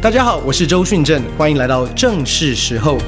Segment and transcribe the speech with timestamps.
[0.00, 2.98] 大家好，我是周训正，欢迎来到正是时候。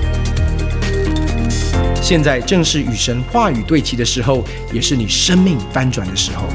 [2.03, 6.49] 现在正是与神话语对齐的时候，也是你生命翻转的时候。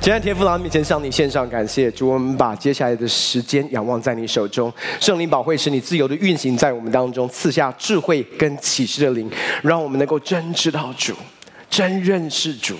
[0.00, 9.28] 今天天父，来到面前向你献上感谢，主，我们把接下来的时间仰望在你手中，圣灵宝会使你自由的运行在我们当中，赐下智慧跟启示的灵，
[9.60, 11.14] 让我们能够真知道主，
[11.68, 12.76] 真认识主。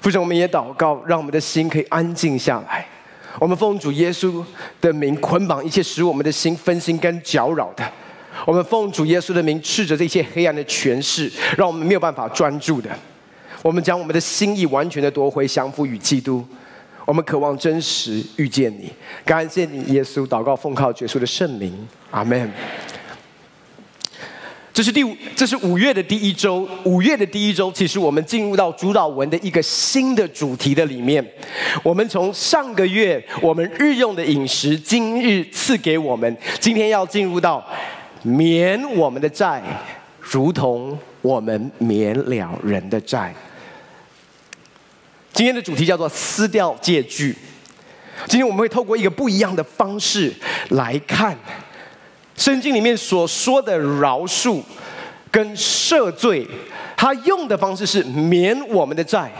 [0.00, 2.86] 父神，我们也祷告，让我们的心可以安静下来。
[3.38, 4.44] 我们奉主耶稣
[4.80, 7.92] 的名捆绑一切使我们的心分心跟搅扰的。
[8.46, 12.90] 我们奉主耶稣的名斥责这些黑暗的权势，让我们没有办法专注的。
[13.62, 16.44] 我们将我们的心意完全的夺回，降服于基督。
[17.04, 18.90] 我们渴望真实遇见你。
[19.24, 20.26] 感谢你，耶稣。
[20.26, 22.50] 祷告奉靠耶稣的圣名，阿门。
[24.80, 26.66] 这是第五，这是五月的第一周。
[26.84, 31.22] 五月的第一周，其实我们进入到主导文的一个新的主题的里面。
[31.82, 36.34] 我们从上个月我们日用的饮食，今日赐给我们。
[36.58, 37.62] 今天要进入到
[38.22, 39.62] 免我们的债，
[40.18, 43.34] 如同我们免了人的债。
[45.34, 47.36] 今天的主题叫做撕掉借据。
[48.26, 50.32] 今天我们会透过一个不一样的方式
[50.70, 51.36] 来看。
[52.40, 54.62] 圣经里面所说的饶恕
[55.30, 56.48] 跟赦罪，
[56.96, 59.30] 他用的方式是免我们的债，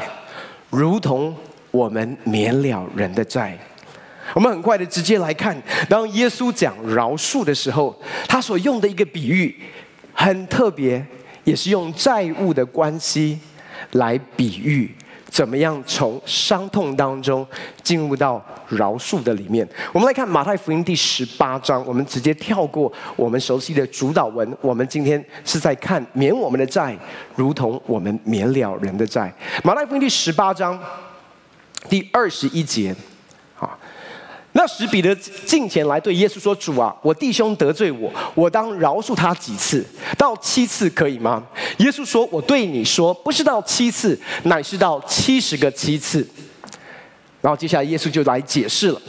[0.68, 1.34] 如同
[1.70, 3.58] 我们免了人的债。
[4.34, 5.56] 我们很快的直接来看，
[5.88, 7.98] 当耶稣讲饶恕的时候，
[8.28, 9.58] 他所用的一个比喻
[10.12, 11.02] 很特别，
[11.44, 13.38] 也是用债务的关系
[13.92, 14.94] 来比喻。
[15.30, 17.46] 怎么样从伤痛当中
[17.82, 19.66] 进入到饶恕的里面？
[19.92, 24.56] 我们来看马太福音第十八章，我们直接跳过我们熟悉的主导文。
[24.60, 26.96] 我们今天是在看免我们的债，
[27.36, 29.32] 如同我们免了人的债。
[29.62, 30.78] 马太福音第十八章
[31.88, 32.94] 第二十一节。
[34.52, 35.14] 那时，彼得
[35.46, 39.84] 近前来对耶稣说：“主啊，我弟兄得罪我，我当饶恕他几次？
[40.18, 41.42] 到七次可以吗？”
[41.78, 46.26] 耶稣说：“我对你说，不是到七次，乃是到七十个七次。”
[47.40, 49.00] 然后接下来耶稣就来解释了：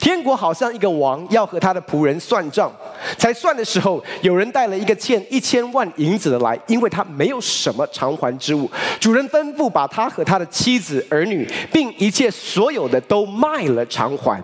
[0.00, 2.72] 天国好像一个王要和他的仆人算账，
[3.18, 8.70] 才算的时候，有人带了一个欠一千万银子的来，因为他没有什么偿还之物。
[9.00, 14.42] 主人吩咐把他和他的妻子儿女，并一切所有的都卖了偿还。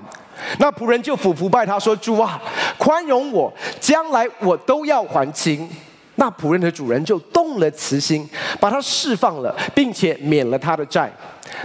[0.59, 2.41] 那仆人就俯伏拜他说：“主啊，
[2.79, 5.69] 宽容我，将来我都要还清。”
[6.17, 8.29] 那仆人的主人就动了慈心，
[8.61, 11.11] 把他释放了，并且免了他的债。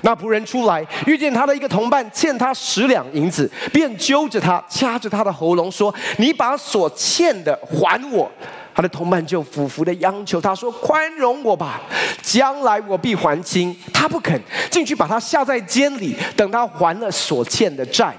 [0.01, 8.31] 那仆人出来，遇见他的一个同伴欠他十两银子，便揪着他，掐着他的喉咙说：“你把所欠的还我。”
[8.73, 11.81] 他的同伴就俯伏的央求他说：“宽容我吧，
[12.21, 18.13] 将来我必还清。”他不肯，进去把他下在监里，等他还了所欠的债。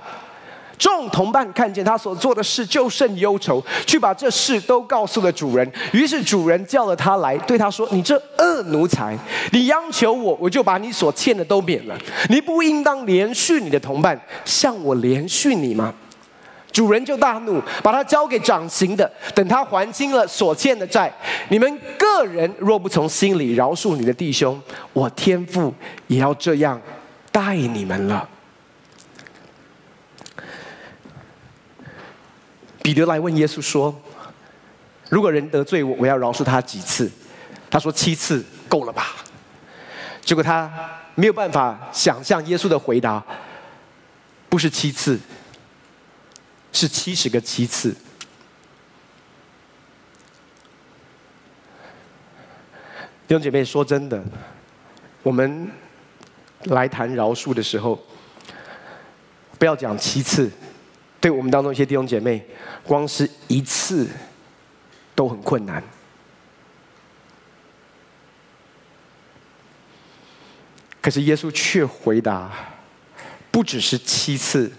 [0.78, 5.72] 众同伴看见他所做的事，就甚忧愁，去把这事都告诉了主人。
[5.92, 9.16] 于是主人叫了他来，对他说：“你这恶奴才，
[9.52, 11.96] 你央求我，我就把你所欠的都免了。
[12.28, 15.92] 你不应当连续你的同伴，向我连续你吗？”
[16.72, 21.10] 主人就大怒，把他交给掌刑的，等他还清了所欠的债。
[21.48, 24.60] 你们个人若不从心里饶恕你的弟兄，
[24.92, 25.72] 我天父
[26.06, 26.78] 也要这样
[27.32, 28.28] 待你们了。
[32.86, 33.92] 彼得来问耶稣说
[35.10, 37.10] ：“如果人得罪我，我要饶恕他几次？”
[37.68, 39.08] 他说：“七次够了吧？”
[40.24, 40.72] 结果他
[41.16, 43.20] 没有办法想象耶稣的回答，
[44.48, 45.18] 不是七次，
[46.70, 47.90] 是七十个七次。
[53.26, 54.22] 弟兄姐妹，说真的，
[55.24, 55.68] 我们
[56.66, 58.00] 来谈饶恕的时候，
[59.58, 60.48] 不要讲七次。
[61.20, 62.44] 对我们当中一些弟兄姐妹，
[62.84, 64.06] 光是一次
[65.14, 65.82] 都很困难。
[71.00, 72.52] 可是耶稣却回答，
[73.50, 74.70] 不只是七次，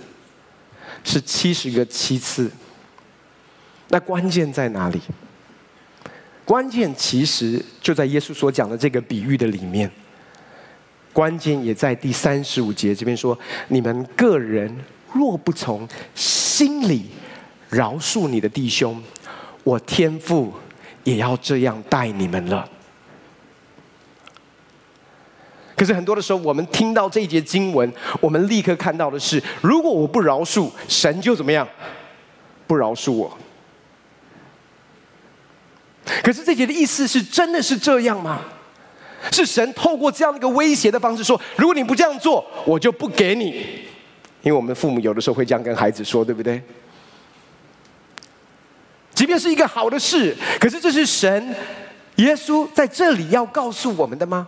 [1.04, 2.50] 是七十个七次。
[3.90, 5.02] 那关键在哪里？
[6.46, 9.92] 关键其实就在耶稣所讲的这个比喻的里面。
[11.12, 13.38] 关键也在第三十五节这边说：
[13.68, 14.74] 你们个人。
[15.18, 17.08] 若不从心里
[17.70, 19.04] 饶恕你的弟兄，
[19.64, 20.54] 我天父
[21.04, 22.70] 也要这样待你们了。
[25.76, 31.68] 可是很多的时候，我们听到这一节经文，我们立刻看到的是：如果我不饶恕，神就怎么样？
[32.66, 33.38] 不饶恕我。
[36.24, 38.42] 可是这节的意思是真的是这样吗？
[39.32, 43.87] 是神透过这样的一个威胁的方式说：如果你不这样做，我就不给你。
[44.48, 46.62] 因为我们父母有的时候会这样跟孩子说，对不对？
[49.14, 51.54] 即便是一个好的事，可是这是神
[52.16, 54.48] 耶稣在这里要告诉我们的吗？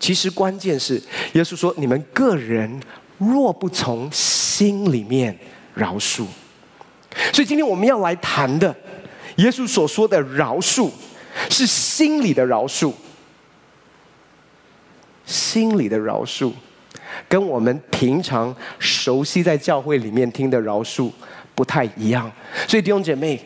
[0.00, 1.00] 其实关键是
[1.34, 2.82] 耶稣说：你们个人
[3.18, 5.38] 若不从心里面
[5.72, 6.26] 饶恕，
[7.32, 8.74] 所以今天我们要来谈的，
[9.36, 10.90] 耶稣所说的饶恕，
[11.48, 12.92] 是心里的饶恕。
[15.24, 16.52] 心里的饶恕，
[17.28, 21.10] 跟我们平常熟悉在教会里面听的饶恕
[21.54, 22.30] 不太一样。
[22.68, 23.40] 所以弟兄姐妹，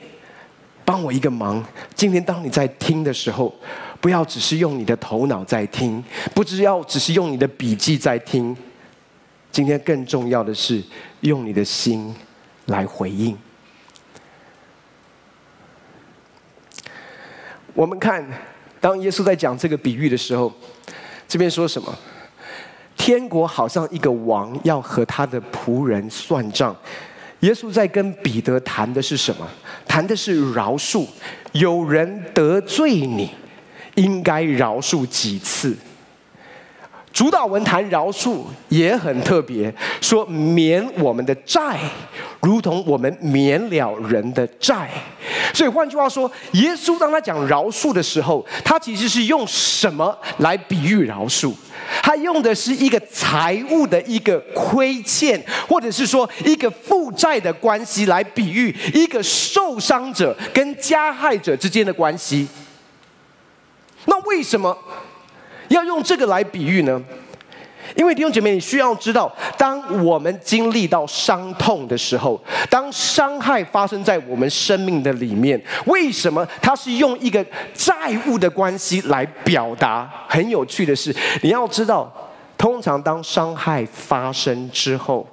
[0.85, 3.55] 帮我一个忙，今天当你在听的时候，
[4.01, 6.03] 不要只是用你的头脑在听，
[6.35, 8.57] 不只要只是用你的笔记在听。
[9.51, 10.83] 今天更重要的是
[11.21, 12.15] 用你的心
[12.67, 13.37] 来回应。
[17.75, 18.25] 我们看，
[18.81, 20.53] 当耶稣在讲这个比喻的时候，
[21.27, 21.97] 这边说什么？
[22.99, 26.77] 天国好像一个王要和他的仆人算账。
[27.41, 29.49] 耶稣在跟彼得谈的是什么？
[29.87, 31.07] 谈的是饶恕。
[31.53, 33.31] 有人得罪你，
[33.95, 35.75] 应该饶恕几次？
[37.19, 41.77] 主导文谈饶恕也很特别，说免我们的债，
[42.41, 44.89] 如同我们免了人的债。
[45.53, 51.53] 所以换句话说，耶稣当他讲饶恕的时候，他其实是用什么来比喻饶恕？
[52.05, 62.47] 他用的是一个财务的一个亏欠，或者是说一个负债的关系来比喻一个受伤者跟加害者之间的关系。
[64.05, 64.79] 那为什么？
[65.69, 67.03] 要用这个来比喻呢？
[67.97, 72.39] 因为弟兄姐妹，你需要知道，当我们经历到伤痛的时候，
[72.69, 80.09] 当伤害发生在我们生命的里面，为什么它是用一个债务的关系来表达？
[80.29, 82.13] 很有趣的是，你要知道，
[82.59, 85.27] 通常当伤害发生之后，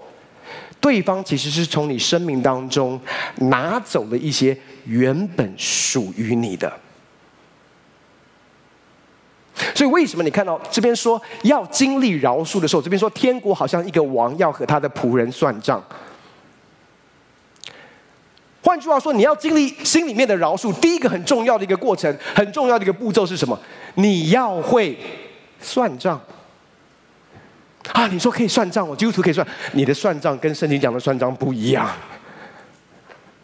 [0.80, 2.98] 对方其实是从你生命当中
[3.40, 6.72] 拿走了一些原本属于你的。
[9.74, 15.84] 所以，为什么你看到这边说要经历饶恕的时候，这边说天国好像一个王要和他的仆人算账。
[18.62, 23.58] 换句话说，你要经历心里面的饶恕，第一个很重要的一个过程，很重要的一个步骤是什么？
[23.94, 24.98] 你要会
[25.62, 26.20] 算账。
[27.94, 31.88] 啊，你说可以算账，我基督徒可以算，你的算账跟圣经讲的算账不一样。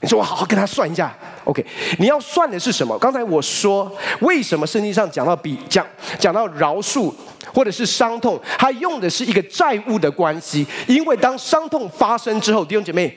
[0.02, 1.64] 你说我好好跟他算一下，OK？
[2.00, 2.98] 你要算的是什么？
[2.98, 5.86] 刚才我说，为什么圣经上讲到比讲
[6.18, 7.14] 讲到饶恕
[7.54, 10.66] 或者是伤痛，他用的是一个债务的关系。
[10.88, 13.16] 因为当伤痛发生之后，弟兄姐妹，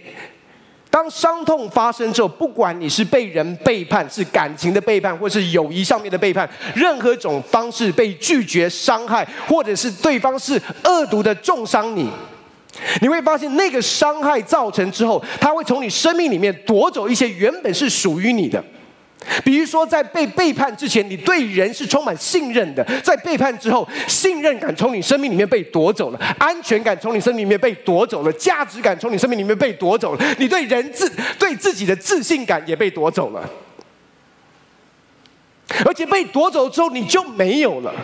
[0.90, 12.10] 当伤痛发生之后，不管你是被人背叛，是感情的背叛，或是友谊上面的背叛，任何一种方式被拒绝、伤害，或者是对方是恶毒的重伤你。
[13.00, 18.62] 你会发现，那个伤害造成之后，他会从你生命里面夺走一些原本是属于你的。
[19.42, 33.48] 比如说，在被背叛之前，你对人是充满信任的；在背叛之后，信任感从你生命里面被夺走了，安全感从你生命里面被夺走了，价值感从你生命里面被夺走了，你对人自对自己的自信感也被夺走了，
[35.86, 37.94] 而且被夺走之后，你就没有了。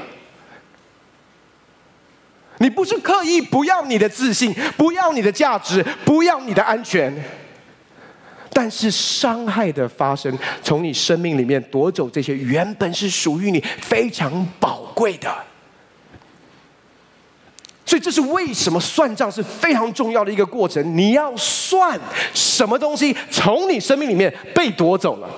[2.60, 7.10] 你不是刻意不要你的自信，不要你的价值，不要你的安全，
[8.52, 15.34] 但是伤害的发生，从你生命里面夺走这些原本是属于你非常宝贵的，
[17.86, 20.94] 所以这是为什么算账是非常重要的一个过程。
[20.94, 21.98] 你要算
[22.34, 25.28] 什么东西从你生命里面被夺走了。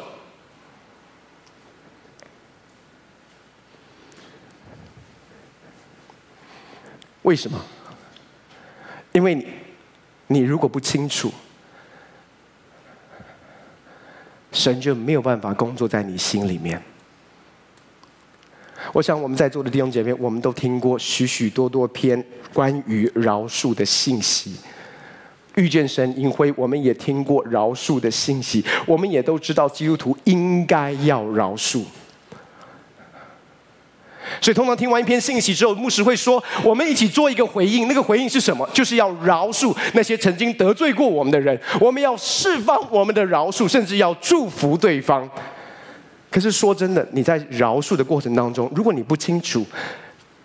[7.23, 7.61] 为什么？
[9.13, 9.47] 因为你，
[10.29, 11.33] 你如果不清楚，
[14.51, 16.83] 神就没有办法工作在你心里面。
[18.93, 24.57] 我想我们在座的弟兄姐妹，我们都听过许许多多篇关于饶恕的信息。
[25.55, 31.85] 遇见神营会，我们也听过饶恕的信息，我们也都知道基督徒应该要饶恕。
[34.41, 37.87] 所以，通常听完一篇信息之后，牧师会说：“我们一起做一个回应。
[37.89, 38.69] 那个回应是什么？
[38.73, 41.59] 就是要饶恕那些曾经得罪过我们的人。
[41.81, 45.29] 我们要释放我们的饶恕，甚至要祝福对方。
[46.31, 49.67] 可是说真的，你在饶恕的过程当中，如果你不清楚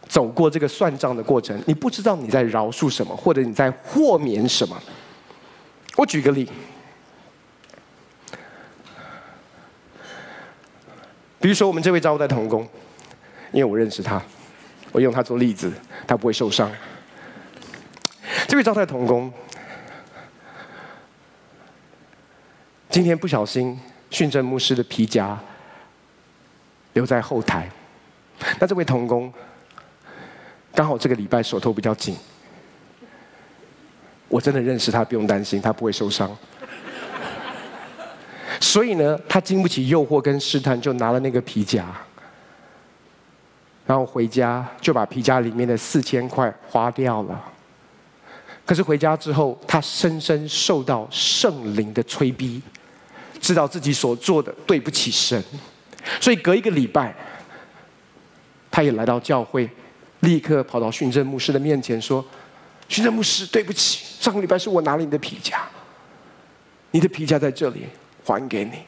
[0.07, 4.75] 走过这个算账的过程，你不知道你在饶恕什么，或者你在豁免什么。
[5.95, 6.47] 我举个例，
[11.39, 12.67] 比如说我们这位招待童工。
[13.51, 14.21] 因为我认识他，
[14.91, 15.71] 我用他做例子，
[16.05, 16.71] 他不会受伤。
[18.47, 19.31] 这位招待童工，
[22.89, 25.37] 今天不小心，训政牧师的皮夹
[26.93, 27.69] 留在后台。
[28.59, 29.31] 那这位童工，
[30.73, 32.15] 刚好这个礼拜手头比较紧，
[34.27, 36.35] 我真的认识他，不用担心，他不会受伤。
[38.59, 41.85] 所以呢，他经不起诱惑跟试探，就拿了那个皮夹，
[43.87, 47.43] 然后回家就把皮夹里面的四千块花掉了。
[48.65, 52.61] 可是回家之后，他深深受到圣灵的催逼，
[53.39, 55.41] 知道自己所做的对不起神，
[56.19, 57.15] 所以隔一个礼拜，
[58.69, 59.67] 他也来到教会，
[60.19, 62.23] 立刻跑到训政牧师的面前说
[62.87, 65.61] ：“训政牧师，对不起，上个礼拜是我拿了你的皮夹，
[66.91, 67.87] 你的皮夹在这里。”
[68.27, 68.79] 还给你，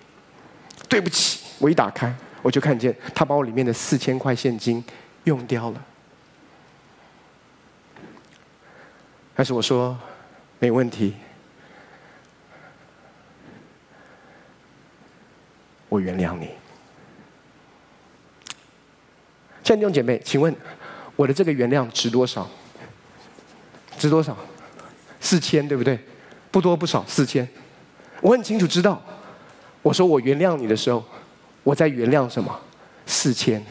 [0.89, 1.39] 对不起。
[1.59, 4.83] 我一打开，我就看见他把我里面的四千块现金
[5.25, 5.85] 用掉了。
[9.35, 9.97] 但是我说
[10.59, 11.15] 没问题，
[15.87, 16.49] 我原谅你。
[19.63, 20.53] 亲爱的弟兄姐妹，请问
[21.15, 22.49] 我的这个原谅值多少？
[23.97, 24.35] 值多少？
[25.21, 25.99] 四千，对不对？
[26.51, 27.47] 不多不少，四千。
[28.21, 29.01] 我很清楚知道。
[29.81, 31.03] 我说我原谅你的时候，
[31.63, 32.57] 我在原谅什么？
[33.05, 33.63] 四千。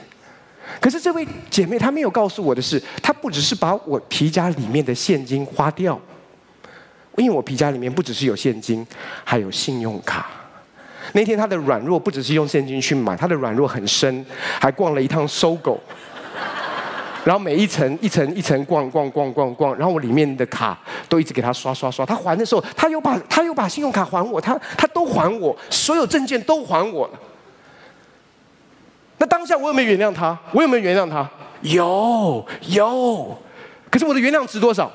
[0.80, 5.99] 可是这位姐妹她没有告诉我的是，她不只是把我皮夹里面的现金花掉，
[7.16, 8.87] 因为我皮夹里面不只是有现金，
[9.25, 10.26] 还有信用卡。
[11.14, 14.25] 那天她的软弱不只是用现金去买，她的软弱很深，
[14.61, 15.80] 还逛了一趟搜狗。
[17.25, 20.78] 然后每一层一层一层逛逛逛逛逛，然后我里面的卡
[21.09, 22.04] 都一直给她刷刷刷。
[22.04, 27.18] 她还的时候，她又把她又把信用卡还我，她她都还我，所有证件都还我了。
[29.19, 30.39] 那当下我有没有原谅他？
[30.53, 31.29] 我有没有原谅他？
[31.63, 33.37] 有有。
[33.91, 34.91] 可是我的原谅值多少？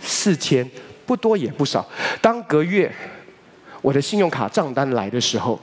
[0.00, 0.68] 四千，
[1.06, 1.86] 不多也不少。
[2.20, 2.92] 当隔月
[3.80, 5.58] 我的信用卡账单来的时候，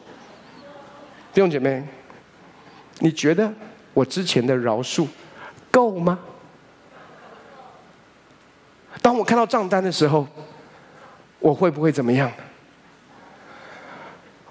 [1.34, 1.84] 弟兄姐妹，
[3.00, 3.52] 你觉得
[3.94, 5.08] 我之前的饶恕？
[5.70, 6.18] 够吗？
[9.02, 10.28] 当我看到账单的时候，
[11.40, 12.32] 我会不会怎么样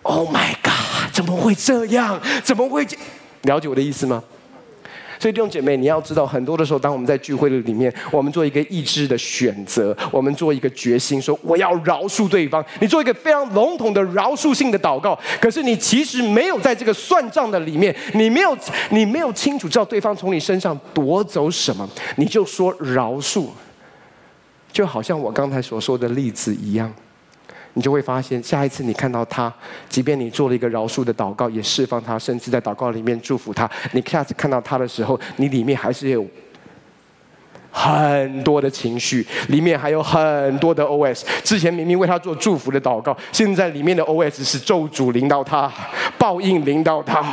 [0.03, 0.68] ？Oh my God！
[1.19, 2.17] 怎么会这样？
[2.45, 2.97] 怎么会这？
[3.43, 4.23] 了解我的意思吗？
[5.19, 12.65] 所以弟兄姐妹，你要知道，很多的时候，当我们在聚会的里面，我们做一个意志的选择，我们做一个决心，说我要饶恕对方。
[12.81, 18.57] 你做一个非常笼统的饶恕性的祷告，可是你其实没有在这个算账的里面，你没有，
[18.91, 23.47] 你没有清楚知道对方从你身上夺走什么，你就说饶恕，
[24.71, 26.95] 就好像我刚才所说的例子一样。
[27.79, 29.53] 你就会发现，下一次你看到他，
[29.89, 33.71] 即便你做了一个饶恕的祷告，也释放他，甚至在祷告里面祝福他。
[33.93, 36.27] 你下次看到他的时候，你里面还是有
[37.71, 41.23] 很多的情绪，里面还有很多的 OS。
[41.45, 45.73] 之前明明为他做祝福的祷告，现在里面的 OS 是咒诅临到他，
[46.19, 47.25] 报应临到他，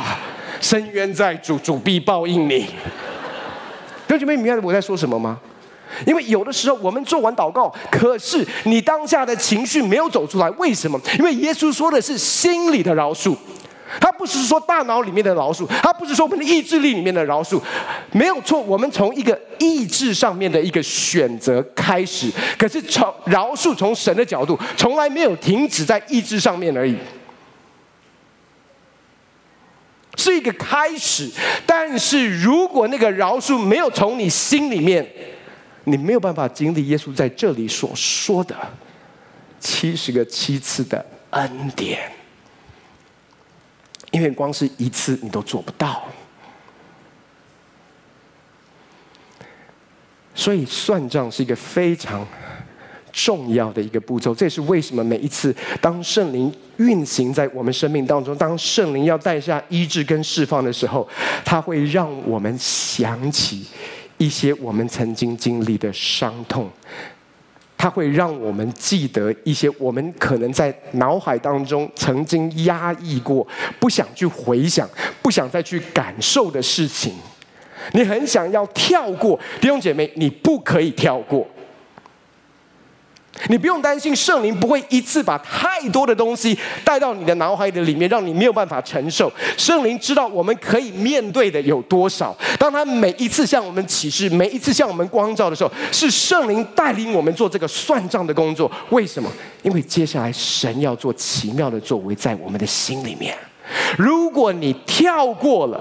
[0.60, 2.66] 深渊在主，主必报应你。
[4.06, 5.40] 弟兄姐妹，明白我在说什么吗？
[6.06, 11.00] 因为有的时候我们做完祷告，可是你当下的情绪没有走出来，为什么？
[11.18, 13.36] 因为耶稣说的是心里的饶恕，
[14.00, 17.60] 他不是说大脑里面的饶恕，他不是说我们的意志力里面的饶恕，
[18.12, 18.60] 没有错。
[18.60, 26.96] 我们从一个意志上面的一个选择开始，可是从饶恕从神的角度，从来没有停止在意志上面而已，
[30.16, 31.30] 是一个开始。
[31.64, 35.06] 但是如果那个饶恕没有从你心里面，
[35.88, 38.56] 你没有办法经历耶稣在这里所说的
[39.60, 42.10] 七十个七次的恩典，
[44.10, 46.02] 因为光是一次你都做不到，
[50.34, 52.26] 所以算账是一个非常
[53.12, 54.34] 重要的一个步骤。
[54.34, 61.08] 这也是为什么每一次当圣灵运行在我们生命当中，当圣灵要带下医治跟释放的时候，
[61.44, 63.66] 他会让我们想起。
[64.18, 66.70] 一些我们曾经经历的伤痛，
[67.76, 73.46] 它会让我们记得一些我们可能在脑海当中曾经压抑过、
[73.78, 74.88] 不想去回想、
[75.20, 77.14] 不想再去感受的事情。
[77.92, 81.46] 你很想要跳过，弟兄姐妹，你不可以跳过。
[83.48, 89.32] 你不用担心，圣灵不会一次把太多的东西带到你的脑海的里面，让你没有办法承受。
[89.56, 92.36] 圣灵知道我们可以面对的有多少。
[92.58, 98.70] 当他每一次向我们启示，每一次向我们光照的时候，是圣灵带领我们做这个算账的工作。
[98.90, 99.30] 为什么？
[99.62, 103.36] 因为接下来神要做奇妙的作为在我们的心里面。
[103.98, 105.80] 如果你跳过了，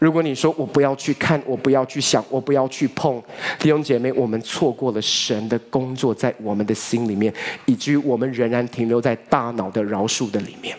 [0.00, 3.22] 如果你说我不要去看，我不要去想，我不要去碰，
[3.58, 7.32] 弟兄姐妹，我们错过了神的工作在我们的心里面，
[7.64, 10.76] 以至于我们仍然停留在大脑的饶恕的里面。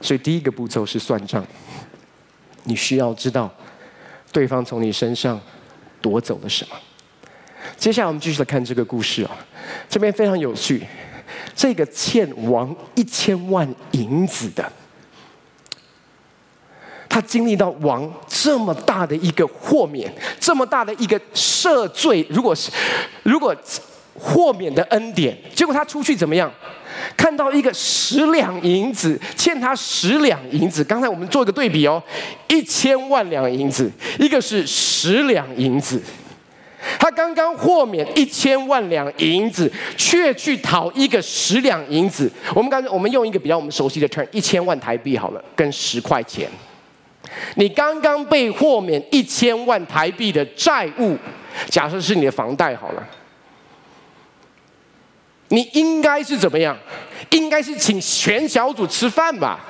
[0.00, 1.44] 所以第一个步骤是算账，
[2.64, 3.52] 你需要知道
[4.30, 5.40] 对方从你身上
[6.00, 6.76] 夺走了什么。
[7.76, 9.36] 接下来我们继续来看这个故事啊，
[9.88, 10.86] 这边非常有趣。
[11.54, 14.72] 这个欠王一千万银子的，
[17.08, 22.70] 他经历到王这么大的一个豁免，这么大的一个赦罪，如果是
[23.22, 23.54] 如果
[24.14, 26.50] 豁免的恩典，结果他出去怎么样？
[27.16, 30.82] 看到一个十两银子，欠他十两银子。
[30.82, 32.02] 刚才我们做一个对比哦，
[32.48, 36.02] 一千万两银子，一个是十两银子。
[36.98, 42.30] 他刚刚豁免一千万两银子，却去讨一个十两银子。
[42.54, 46.48] 我们刚才我们用一个比较我们熟悉的 turn，一千万台币好了，跟十块钱。
[47.56, 51.16] 你刚刚被豁免一千万台币的债务，
[51.68, 53.06] 假设是你的房贷好了，
[55.48, 56.76] 你应该是怎么样？
[57.30, 59.60] 应该是请全小组吃饭吧？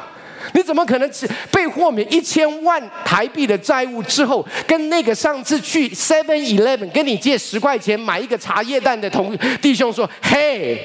[0.52, 10.84] 你怎么可能只被豁免一千万台币的债务之后，跟那个上次去 Seven Eleven 跟你借十块钱买一个茶叶蛋的同弟兄说：“嘿，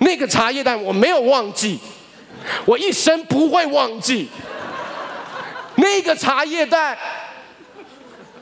[0.00, 1.78] 那个茶叶蛋我没有忘记，
[2.64, 4.28] 我一生不会忘记。
[5.76, 6.96] 那个茶叶蛋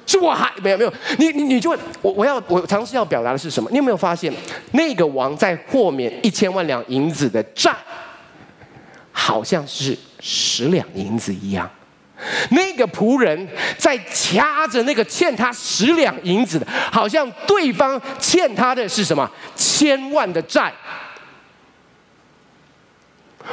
[0.06, 1.70] 是我还没有没有，你你你就
[2.02, 3.68] 我我要我尝试要表达的是什么？
[3.70, 4.32] 你有没有发现
[4.72, 7.74] 那个王在豁免一千万两银子的债？”
[9.18, 11.68] 好像是十两银子一样，
[12.50, 20.70] 那个仆人在掐着那个欠他十两银子的，好像对方欠他的是什么千万的债。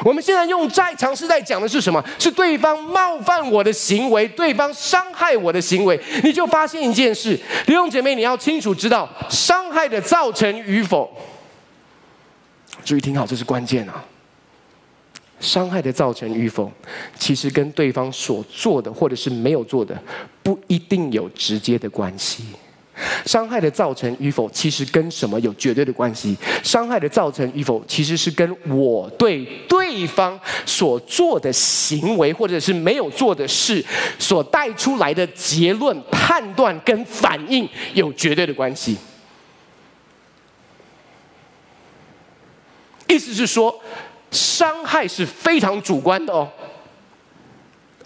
[0.04, 2.04] 我们现在用债，尝试在讲的是什么？
[2.20, 6.00] 是对方冒犯我的行为，对方伤害我的行为。
[6.24, 11.10] 你就发现一件事，弟兄姐妹，你要清楚知道伤害的造成与否。
[12.84, 14.04] 注意听好，这是关键啊！
[15.44, 16.72] 伤害的造成与否，
[17.20, 20.02] 其实跟对方所做的或者是没有做的
[20.42, 22.46] 不一定有直接的关系。
[23.26, 26.38] 伤害的造成与否，其实跟什么有绝对的关系？
[26.64, 33.84] 伤害的造成与否，其实是跟我对对方所做的行为或者是没有做的事
[34.18, 38.96] 所带出来的结论、判断跟反应有绝对的关系。
[43.10, 43.78] 意思是说。
[44.34, 46.50] 伤害是非常主观的哦，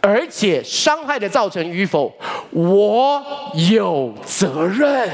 [0.02, 2.14] 而且伤害的造成与否，
[2.52, 3.24] 我
[3.72, 5.10] 有责任，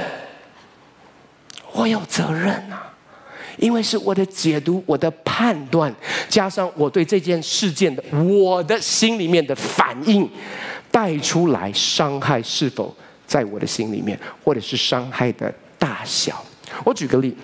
[1.71, 2.91] 我有责任啊，
[3.57, 5.93] 因为是我的解读、我的判断，
[6.27, 10.27] 加上我对这件事件的我的心里面的反应，
[10.89, 12.93] 带出来伤害是否
[13.27, 16.43] 在我的心里面，或者是伤害的大小。
[16.83, 17.37] 我举个例。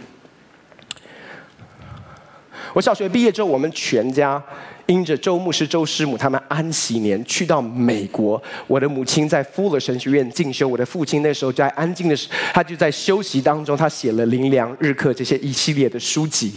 [2.74, 4.42] 我小学毕业之后，我们全家
[4.90, 8.42] 因着周牧师、周师母他们安息年去到美国。
[8.66, 16.52] 我的母亲在富勒神学院进修，我的父亲那时候在安静的时，他就在休息当中，他写了《灵粮日课》这些一系列的书籍。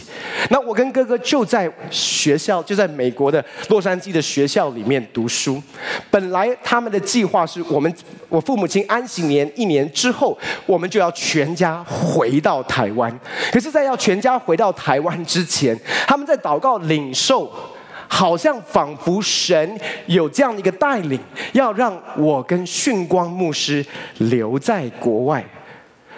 [0.49, 5.61] 那我跟哥哥就在学校，就在美国的洛杉矶的学校里面读书。
[6.09, 7.93] 本来他们的计划是我们，
[8.29, 13.15] 我父母亲安息年一年之后，我们就要全家回到台湾。
[13.51, 17.53] 可是，在要全家回到台湾之前，他们在祷告领受。
[18.13, 21.19] 好像仿佛神有这样的一个带领，
[21.53, 23.83] 要让我跟训光牧师
[24.19, 25.43] 留在国外。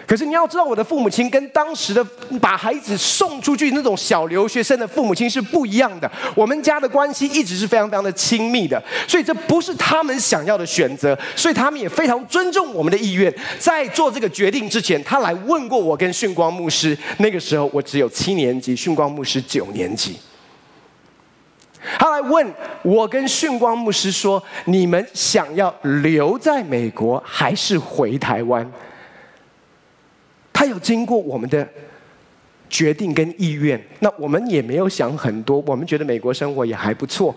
[0.06, 2.06] 可是你要知道，我的父母亲跟当时的
[2.38, 6.08] 把孩子送出去那种小留学生的父母亲是不一样的。
[6.34, 13.34] 我们家的关系一直是非常非常的亲密的，所以这不是他们想要的选择，所以他们也非常尊重我们的意愿。
[13.58, 16.96] 在做这个决定之前，他来问过我跟训光牧师。
[17.16, 20.14] 那个时候我只有七年级，训光牧师九年级。
[21.98, 28.70] 他来问我跟训光牧师说：“你们想要留在美国还是回台湾？”
[30.52, 31.68] 他有经过我们的
[32.68, 37.34] 决定跟意愿，那我们也没有想很多，我们觉得美国生活也还不错，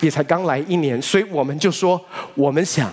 [0.00, 2.00] 也才刚来一年，所以我们就说
[2.34, 2.90] 我们想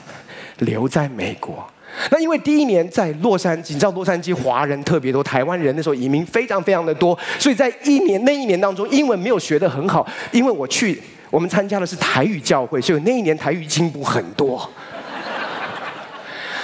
[0.59, 1.65] 留在美国。
[2.09, 10.07] 那因为第一年在洛杉矶，你知道洛杉矶华人特别多，台湾人那时候移民非常非常的多，所以在一年那一年当中，英文没有学得很好。
[10.31, 14.69] 因为我去，我们参加的是台语教会，所以那一年台语进步很多。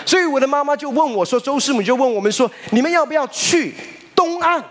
[0.06, 3.74] 所以我的妈妈就问我说：“周师母就问我们说，你们要不要去
[4.16, 4.64] 东岸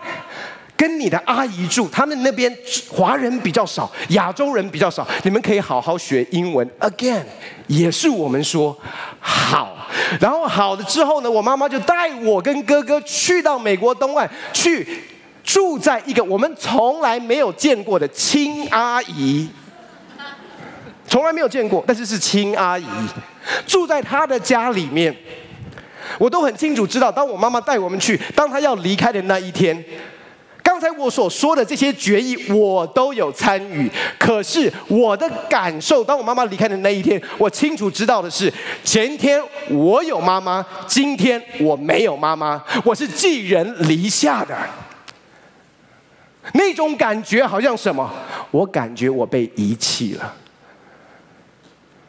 [0.79, 2.49] 跟你的阿姨住，他们那边
[2.89, 6.65] 华人比较少，亚洲人比较少，你们可以好好学英文。
[6.79, 7.23] Again，
[7.67, 8.73] 也是我们说
[9.19, 9.75] 好，
[10.21, 14.87] 然后好了之后呢，我妈妈就带我跟哥哥去到美国东岸去
[15.43, 19.49] 住在一个我们从来没有见过的亲阿姨。
[21.05, 22.85] 从来没有见过，但是是亲阿姨，
[23.65, 25.13] 住在她的家里面，
[26.19, 27.11] 我都很清楚知道。
[27.11, 29.83] 当我妈妈带我们去，当她要离开的那一天，
[30.79, 33.91] 刚才我所说的这些决议，我都有参与。
[34.17, 38.49] 可是我的感受，当我妈妈离开的那一天，我清楚知道的是，
[38.81, 44.57] 前天我有妈妈，今天我没有妈妈，我是寄人篱下的。
[46.53, 48.09] 那种感觉好像什么？
[48.49, 50.33] 我感觉我被遗弃了。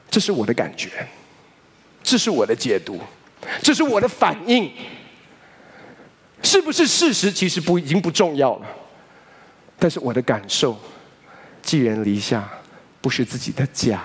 [0.09, 0.89] 这是我的感觉，
[2.05, 3.01] 这是我的解读，
[3.61, 4.71] 这是我的反应，
[6.43, 7.31] 是不是事实？
[7.31, 8.67] 其实不已经不重要了。
[9.79, 10.79] 但是我的感受，
[11.63, 12.49] 寄人篱下，
[13.01, 14.03] 不是自己的家。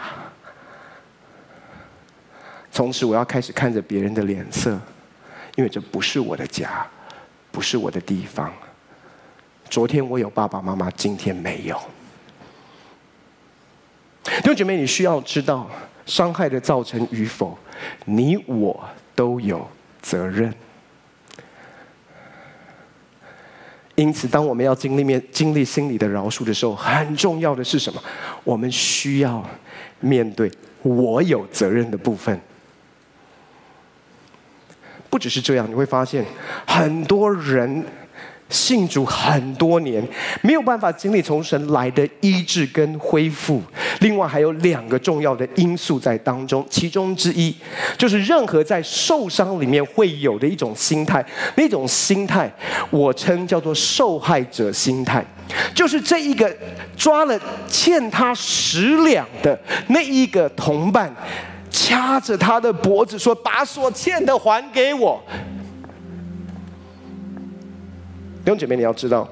[2.72, 4.80] 从此我要开始看着别人的脸色，
[5.56, 6.86] 因为这不是我的家，
[7.52, 8.54] 不是我的地方。
[9.70, 11.80] 昨天我有爸爸妈妈，今天没有。
[14.24, 15.70] 弟兄姐妹，你需要知道。
[16.06, 17.58] 伤害的造成与否，
[18.06, 19.68] 你我都有
[20.04, 20.54] 责任。
[23.96, 28.04] 因此，当我们要经历面经历心理的饶恕的时候，很重要的是什么？
[28.44, 29.44] 我们需要
[30.00, 30.52] 面对
[30.84, 32.40] 我有责任的部分。
[35.10, 36.26] 不只是这样，你会发现
[36.68, 37.86] 很多人。
[38.56, 40.02] 信主很多年，
[40.42, 43.62] 没有办法经历从神来的医治跟恢复。
[44.00, 47.54] 另外还有两个重要的因素在当中，其中之一
[47.98, 51.24] 就是任何在受伤里面会有的一种心态，
[51.56, 52.50] 那种心态
[52.90, 55.26] 我称叫做受害者心态，
[55.74, 56.50] 就是这一个
[56.96, 57.38] 抓了
[57.68, 61.14] 欠他十两的那一个同伴，
[61.70, 65.22] 掐着他的脖子说：“把所欠的还给我。”
[68.46, 69.28] 弟兄姐妹，你要知道，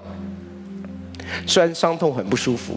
[1.45, 2.75] 虽然伤痛很不舒服，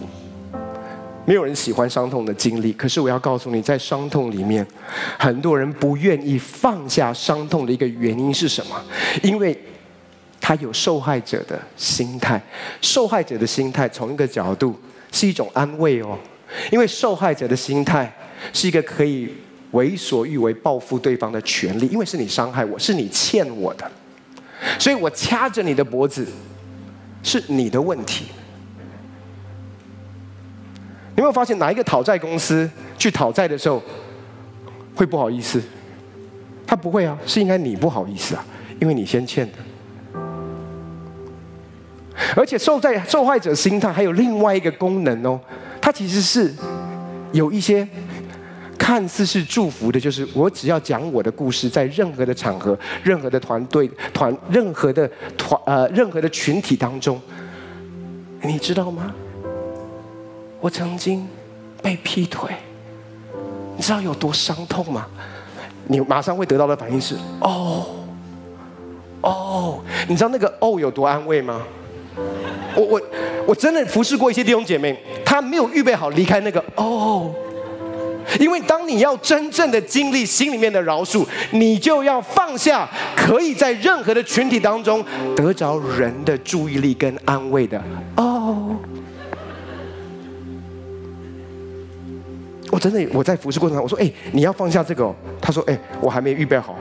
[1.25, 2.71] 没有人喜欢伤痛的经历。
[2.73, 4.63] 可是我要告诉你，在伤痛里面，
[5.17, 8.79] 很多人不愿意放下伤痛的一个原因是什么？
[9.23, 9.59] 因为
[10.39, 12.39] 他有受害者的心态。
[12.81, 14.79] 受害者的心态，从一个角度
[15.11, 16.15] 是一种安慰哦，
[16.71, 18.15] 因为受害者的心态
[18.53, 19.27] 是一个可以
[19.71, 23.91] 为所欲为、报复对方的权利，因为是你伤害我，是你欠我的。
[24.79, 26.27] 所以我掐着你的脖子，
[27.23, 28.25] 是你的问题。
[31.15, 33.81] 你有没有发现哪一个讨债公司去讨债的时候
[34.95, 35.61] 会不好意思？
[36.65, 38.45] 他不会啊，是应该你不好意思啊，
[38.79, 39.53] 因为你先欠的。
[42.35, 45.39] 而且受在受害者心态还有另外一个功能哦，
[45.81, 46.53] 它其实是
[47.31, 47.87] 有一些。
[48.87, 55.05] 看似是祝福的，就是我只要讲我的故事，在任何的场合、任何的团队、团、任何的
[55.37, 57.21] 团、呃、任何的群体当中，
[58.43, 59.13] 你知道吗？
[60.61, 61.27] 我曾经
[61.81, 62.49] 被劈腿，
[63.75, 65.05] 你知道有多伤痛吗？
[65.87, 67.87] 你马上会得到的反应是哦，
[69.19, 71.61] 哦，你知道那个哦有多安慰吗？
[72.73, 73.01] 我我
[73.47, 77.35] 我真的服侍过一些弟兄姐妹，他没有预备好离开那个哦。
[78.39, 85.03] 因为当你要真正的经历心里面的饶恕，你就要放下可以在任何的群体当中
[85.35, 87.81] 得着人的注意力跟安慰的
[88.15, 88.75] 哦。
[92.69, 96.77] 我真的我在服侍过程中，我说：“哎，你要放下这个哦。”他说：“哎，我还没预备好。”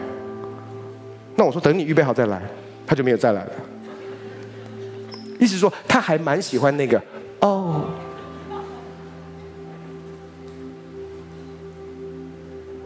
[1.36, 2.42] 那我说：“等你预备好再来。”
[2.84, 3.50] 他就没有再来了。
[5.38, 7.00] 意思说他还蛮喜欢那个
[7.40, 7.84] 哦。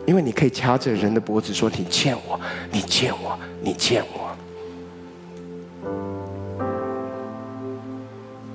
[0.06, 2.40] 因为你可以掐着人的脖子说：“你欠我，
[2.72, 4.28] 你欠我，你欠我。”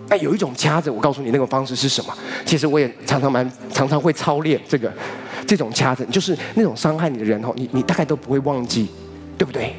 [0.07, 2.13] 那有一种掐着，我告诉你那个方式是什么？
[2.45, 4.91] 其实我也常常蛮常常会操练这个
[5.47, 8.89] 这种掐着，就是那种伤害你的人哦，你你大概都不会忘记，
[9.37, 9.73] 对不对？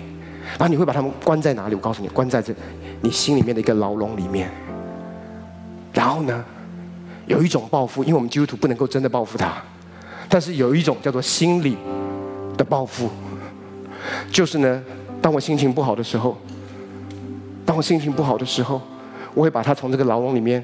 [0.58, 1.74] 然后你会把他们关在哪里？
[1.74, 2.54] 我告诉你，关在这
[3.02, 4.50] 你心里面的一个牢笼里面。
[5.92, 6.44] 然后呢，
[7.26, 9.62] 有一种报复，因为我们基督徒不能够真的报复他。
[10.28, 11.76] 但是有一种叫做心理
[12.56, 13.08] 的报复，
[14.30, 14.82] 就是呢，
[15.22, 16.36] 当我心情不好的时候，
[17.64, 18.80] 当我心情不好的时候，
[19.34, 20.62] 我会把他从这个牢笼里面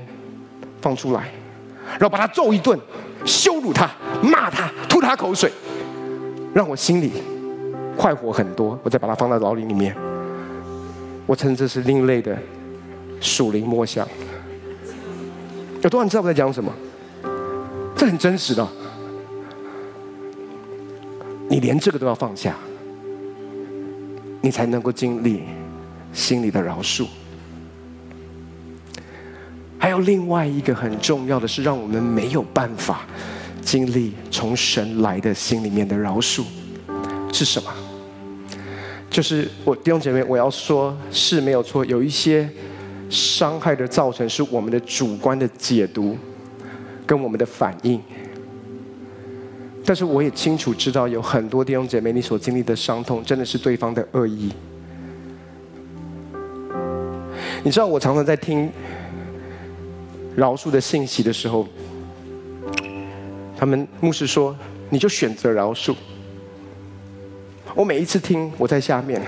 [0.80, 1.30] 放出来，
[1.92, 2.78] 然后把他揍一顿，
[3.24, 3.90] 羞辱他，
[4.22, 5.50] 骂他，吐他口水，
[6.52, 7.12] 让我心里
[7.96, 9.94] 快活很多，我再把他放到牢里里面。
[11.24, 12.36] 我称这是另类的
[13.20, 14.06] 属灵摸象。
[15.82, 16.72] 有多少人知道我在讲什么？
[17.96, 18.66] 这很真实的。
[21.52, 22.56] 你连这个都要放下，
[24.40, 25.42] 你才能够经历
[26.10, 27.06] 心里的饶恕。
[29.78, 33.02] 还有另外一个很重要的是，让我们没有办法
[33.60, 36.42] 经历从神来的心里面的饶恕，
[37.30, 37.70] 是什么？
[39.10, 42.48] 就是我弟兄姐妹，我要说，是没有错，有一些
[43.10, 46.16] 伤害的造成是我们的主观的解读
[47.04, 48.00] 跟我们的反应。
[49.84, 54.52] 但是我也清楚知道，有很多弟兄姐妹，你所经历的伤痛，真的是对方的恶意。
[57.64, 58.70] 你知道，我常常在听。
[60.34, 61.68] 饶恕的信息的时候，
[63.54, 64.56] 他们牧师说
[64.88, 65.94] ：“你就选择饶恕。”
[67.76, 69.20] 我每一次听，我在下面，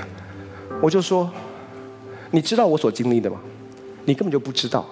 [0.81, 1.31] 我就说
[2.33, 3.39] ：“你知道我所经历的吗？
[4.07, 4.87] 你根本就不知道。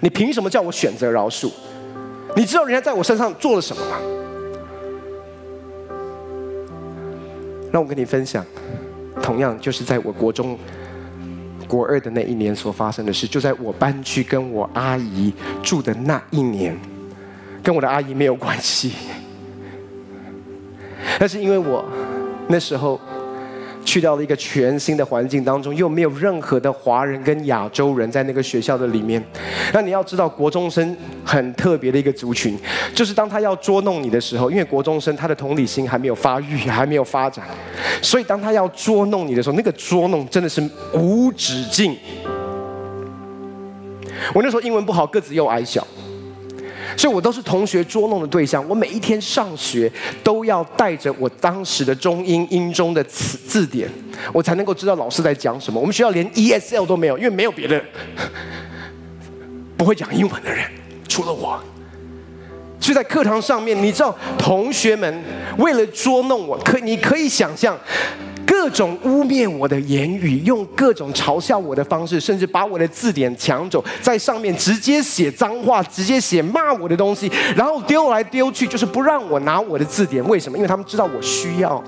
[0.00, 1.50] 你凭什么叫我选择饶恕？
[2.36, 3.96] 你知道人家在我身上做了什么吗？”
[7.72, 8.44] 让我跟你分享，
[9.22, 10.58] 同样就是在我国中。
[11.68, 16.76] 国二的那一年所发生的事，就在我搬去跟我阿姨住的那一年，
[17.62, 18.92] 跟我的阿姨没有关系，
[21.16, 21.84] 但是因为我
[22.48, 23.00] 那时候。
[23.90, 29.20] 去到了一个全新的环境当中，又没有任何的华人跟亚洲人在那个学校的里面。
[29.72, 32.56] 那你要知道，国中生很特别的一个族群，
[32.94, 37.44] 就是当他要捉弄你的时候，因为国中生他的同理心还没有发育，还没有发展，
[38.00, 40.62] 所以当他要捉弄你的时候，那个捉弄真的是
[40.94, 41.96] 无止境。
[44.32, 45.84] 我那时候英文不好，个子又矮小。
[46.96, 48.66] 所以我都是同学捉弄的对象。
[48.68, 49.90] 我每一天上学
[50.22, 53.88] 都要带着我当时的中英英中的词字典，
[54.32, 55.80] 我才能够知道老师在讲什么。
[55.80, 57.82] 我们学校连 ESL 都没有，因为没有别的
[59.76, 60.64] 不会讲英文的人，
[61.08, 61.58] 除了我。
[62.78, 65.22] 就在课堂上面，你知道，同学们
[65.58, 67.78] 为了捉弄我，可你可以想象。
[68.50, 80.22] 各种污蔑我的言语，用各种嘲笑我的方式，甚至把我的字典抢走，在上面直接写脏话，直接写骂我的东西，然后丢来丢去，就是不让我拿我的字典。
[80.28, 80.58] 为什么？
[80.58, 81.82] 因为他们知道我需要。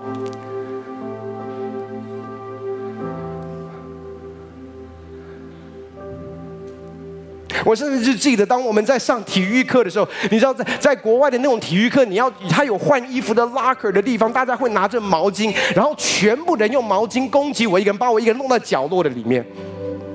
[7.65, 19.45] 我甚至记得，当我们在上体育课的时候，你知道在，在国外的那种体育课，你要他有换衣服的 locker 的地方，大家会拿着毛巾，然后全部人用毛巾攻击我一个人，把我一个人弄到角落的里面。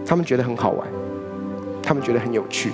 [0.05, 0.87] 他们觉得很好玩，
[1.83, 2.71] 他们觉得很有趣。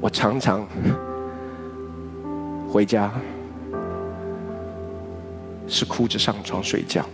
[0.00, 0.66] 我常常
[2.70, 3.10] 回家。
[5.70, 7.06] 是哭着上床睡觉，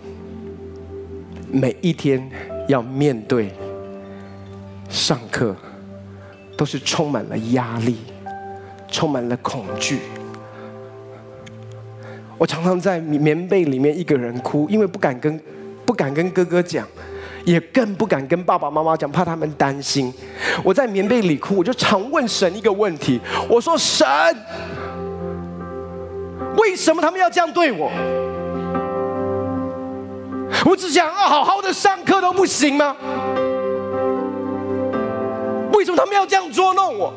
[1.53, 2.27] 每一天
[2.67, 3.53] 要面对
[4.89, 5.55] 上课，
[6.57, 7.99] 都是充满了压力，
[8.91, 9.99] 充满了恐惧。
[12.39, 15.39] 我常常在棉被里面一个人哭，因为不敢跟
[15.85, 16.87] 不敢跟哥哥讲，
[17.45, 20.13] 也更不敢跟爸爸妈妈讲，怕他们担心。
[20.65, 24.07] 我在棉被里哭，我就常问神一个问题：我说神，
[26.57, 27.91] 为什么他们要这样对我？
[30.69, 32.97] 我只想要好好的上课都不行吗？
[35.73, 37.15] 为什么他们要这样捉弄我？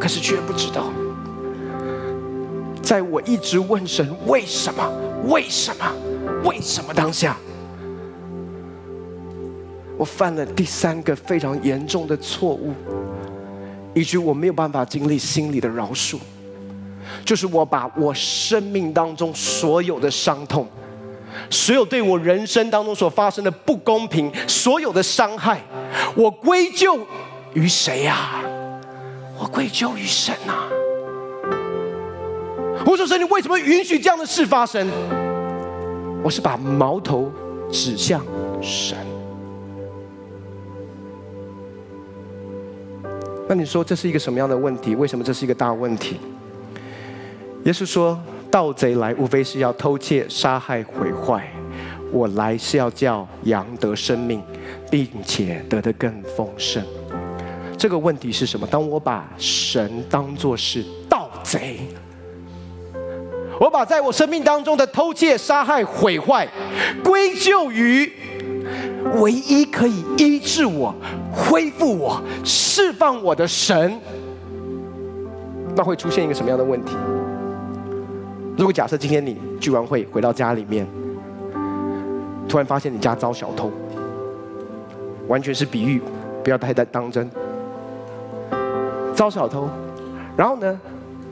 [0.00, 0.90] 可是却不知道，
[2.82, 4.90] 在我一直问神为什么、
[5.28, 5.84] 为什么、
[6.44, 7.36] 为什么当下，
[9.98, 12.72] 我犯了第三个非常严重的错误，
[13.92, 16.16] 以及我没有办法经历心里的饶恕。
[17.24, 20.66] 就是我把我生命当中所有的伤痛，
[21.48, 25.60] 所有对我人生当中所发生的不公平，所有的伤害，
[26.14, 26.98] 我归咎
[27.54, 28.42] 于谁呀？
[29.38, 30.68] 我归咎于神呐！
[32.86, 34.88] 我说神，你为什么允许这样的事发生？
[36.22, 37.32] 我是把矛头
[37.70, 38.24] 指向
[38.60, 38.96] 神。
[43.48, 44.94] 那你说这是一个什么样的问题？
[44.94, 46.16] 为什么这是一个大问题？
[47.64, 48.18] 耶稣说
[48.50, 51.48] ：“盗贼来，无非是要偷窃、杀害、毁坏。
[52.10, 54.42] 我来是要叫羊得生命，
[54.90, 56.82] 并且得的更丰盛。”
[57.78, 58.66] 这个问题是什么？
[58.66, 61.80] 当我把神当作是盗贼，
[63.60, 66.48] 我把在我生命当中的偷窃、杀害、毁坏
[67.02, 68.12] 归咎于
[69.20, 70.94] 唯一可以医治我、
[71.32, 74.00] 恢复我、释放我的神，
[75.76, 76.94] 那会出现一个什么样的问题？
[78.62, 80.86] 如果假设今天你聚完会回到家里面，
[82.48, 83.72] 突然发现你家遭小偷，
[85.26, 86.00] 完全是比喻，
[86.44, 87.28] 不要太当真。
[89.16, 89.68] 遭小偷，
[90.36, 90.80] 然后呢，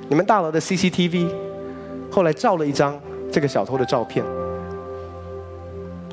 [0.08, 1.28] 你们大楼的 CCTV
[2.10, 4.24] 后来照了一张这个小偷的照片。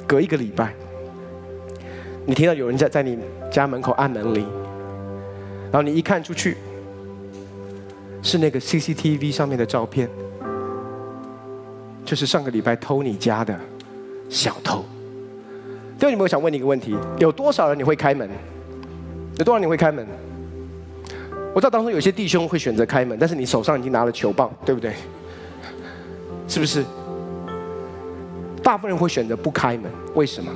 [0.05, 0.71] 隔一个礼拜，
[2.27, 3.17] 你听到有人在在你
[3.51, 4.47] 家门口按门铃，
[5.71, 6.57] 然后你一看出去，
[8.21, 10.07] 是那个 CCTV 上面的照片，
[12.07, 13.53] 就是上个礼拜偷你家的
[14.29, 14.85] 小偷。
[15.99, 18.29] 对，你们，我想问你一个问题：有多少人你会开门？
[19.37, 20.07] 有多少人你会开门？
[21.53, 24.93] 我知道当中有些弟兄会选择开门，但是你手上已经拿了球棒，对不对？
[26.47, 26.85] 是不是？
[28.63, 30.49] 大部分人会选择不开门，为什么？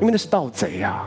[0.00, 1.06] 因为那是盗贼啊！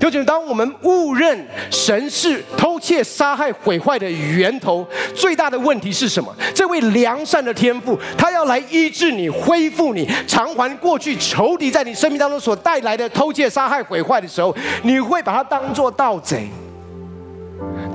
[0.00, 4.84] 就觉得当我们误认神是偷窃、杀害、毁坏的源头，
[5.14, 6.34] 最大的问题是什么？
[6.54, 16.48] 这位良善的天父，他要来医治你、恢复你、偿还过去仇敌在你生命当中所带来的偷窃、杀害、毁坏的时候，你会把他当作盗贼。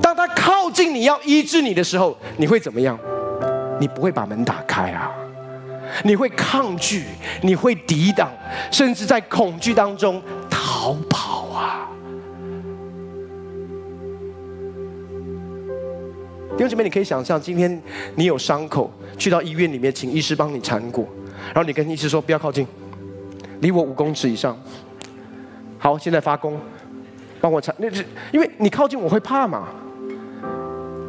[0.00, 2.96] 当他靠近你要医治你的时候，你会怎么样？
[3.80, 5.10] 你不会把门打开啊！
[6.04, 7.04] 你会抗拒，
[7.42, 8.30] 你会抵挡，
[8.70, 11.88] 甚至在恐惧当中逃跑啊！
[16.58, 17.82] 因为这边，你可以想象，今天
[18.14, 21.06] 你有伤口，去到医院里面，请医师帮你缠裹，
[21.48, 22.66] 然后你跟医师说：“不要靠近，
[23.60, 24.56] 离我五公尺以上。”
[25.78, 26.58] 好，现在发功，
[27.40, 27.74] 帮我缠。
[27.78, 29.68] 那是因为你靠近我会怕嘛？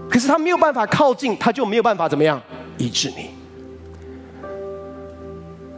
[0.10, 2.42] 可是他没有办法靠近，他就没有办法怎么样
[2.78, 3.30] 医治你。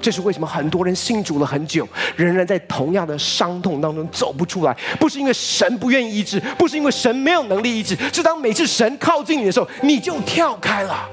[0.01, 1.85] 这是为什么很多人信主了很久，
[2.15, 4.75] 仍然在同样的伤痛当中走不出来？
[4.97, 11.09] 不是因为神不愿意医治，不是因为神没有能力医治，是当每次神靠近你的时候，你就跳开了。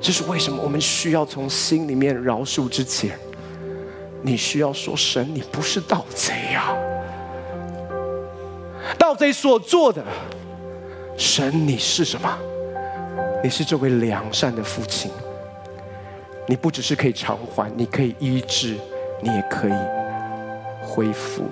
[0.00, 3.16] 这是为什么我们需要从心里面饶恕之前，
[4.20, 6.76] 你需要说：“神，你不是盗贼呀！
[8.98, 10.04] 盗贼所做的。”
[11.16, 12.38] 神，你是什么？
[13.42, 15.10] 你是这位良善的父亲。
[16.46, 18.76] 你不只是可以偿还，你可以医治，
[19.22, 19.72] 你也可以
[20.82, 21.44] 恢复。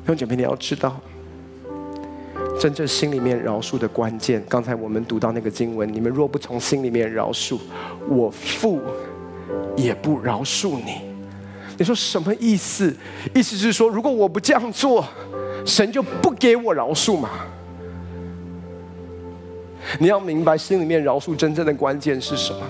[0.00, 1.00] 弟兄姐妹，你要知道，
[2.58, 4.42] 真正心里面饶恕的关键。
[4.48, 7.58] 刚才我们读到那个经文：你们若不从心里面饶恕，
[8.08, 8.80] 我父
[9.76, 11.09] 也不饶恕你。
[11.80, 12.94] 你说什么意思？
[13.34, 15.02] 意思是说，如果我不这样做，
[15.64, 17.30] 神就不给我饶恕吗？
[19.98, 22.60] 你要明白，心里面饶恕真正的关键是什么？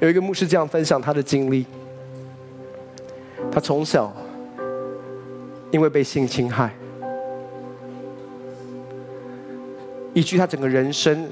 [0.00, 1.66] 有一个牧师这样分享他的经历：
[3.50, 4.14] 他从小
[5.72, 6.72] 因为被性侵害。
[10.14, 11.28] 以至于他整个人生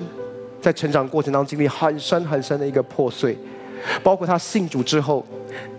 [0.60, 3.36] 在成长过程当中经历很深很深的一个破碎，
[4.02, 5.24] 包括他信主之后，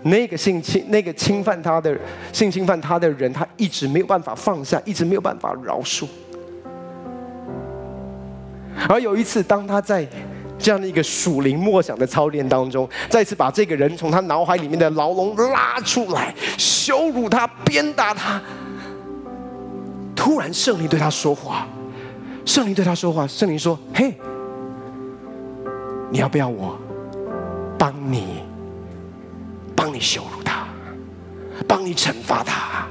[0.02, 1.96] 那个性侵、那个侵犯他的
[2.32, 6.06] 性侵犯他的人，他一直没有办法放下，一直没有办法饶恕。
[8.88, 10.06] 而有一次，当他在
[10.58, 18.42] 这样的一个属灵默想的操练当中，再次把这个人从他脑海里面的牢笼拉出来，羞辱他、鞭打他，
[20.14, 21.66] 突然圣灵对他说话。
[22.44, 24.14] 圣灵对他说话，圣灵说：“嘿，
[26.10, 26.78] 你要不要我
[27.78, 28.42] 帮你，
[29.74, 30.66] 帮你羞辱他，
[31.66, 32.86] 帮你惩罚他？”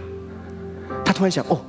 [1.05, 1.59] 他突然想：“哦，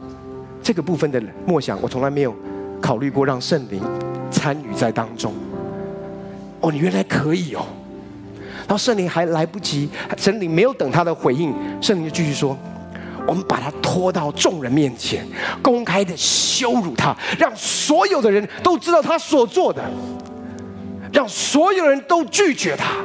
[0.63, 2.35] 这个部分的默想，我从来没有
[2.81, 3.83] 考虑过让圣灵
[4.31, 5.33] 参与在当中。
[6.61, 7.67] 哦，你原来可以哦。”
[8.67, 12.57] 然后圣灵还来不及，圣灵没有等他的回应，圣灵就继续说。
[13.27, 15.27] 我们把他拖到众人面前，
[15.63, 19.83] 公开的羞辱他，让所有的人都知道他所做的，
[21.13, 22.97] 让所有人都拒绝他，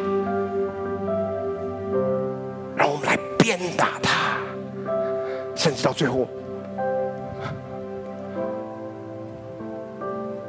[2.76, 4.38] 让我们来鞭打他，
[5.55, 6.28] 甚至到最后，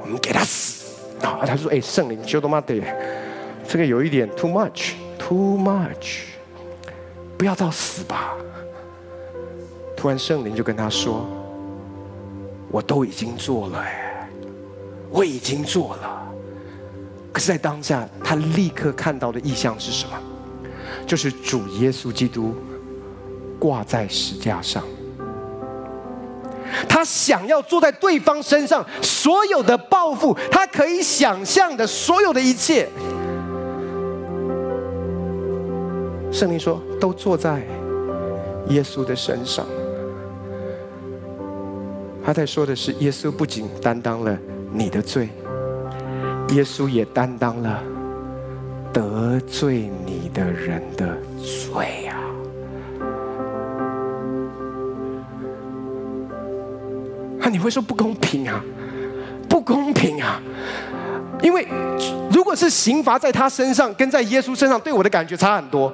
[0.00, 0.80] 我们给他死。
[1.22, 2.82] 啊，他说：“哎，圣灵，就他妈的，
[3.68, 6.22] 这个有一点 too much，too much，
[7.36, 8.34] 不要到死吧。”
[10.00, 11.26] 突然，圣灵就跟他说
[12.72, 14.26] ：“我都已经做了，哎，
[15.10, 16.26] 我已经做了。
[17.30, 20.12] 可是，在当下，他立刻看到的异象是什么？
[21.06, 22.54] 就是主耶稣基督
[23.58, 24.82] 挂在石架上。
[26.88, 32.88] 他想要坐在对方身上，所有的报复，他可以想象的所有的一切。
[36.32, 37.60] 圣灵说，都坐在
[38.68, 39.66] 耶稣的身上。
[42.30, 44.38] 他在说的是，耶稣不仅担当了
[44.72, 45.28] 你的罪，
[46.50, 47.82] 耶稣也担当了
[48.92, 52.14] 得罪你的人的罪啊。
[57.40, 58.64] 那你会说不公平啊？
[59.48, 60.40] 不公平啊！
[61.42, 61.66] 因为
[62.30, 65.92] 如果是刑罚在他身上，跟在耶稣身上，对我的感觉差很多，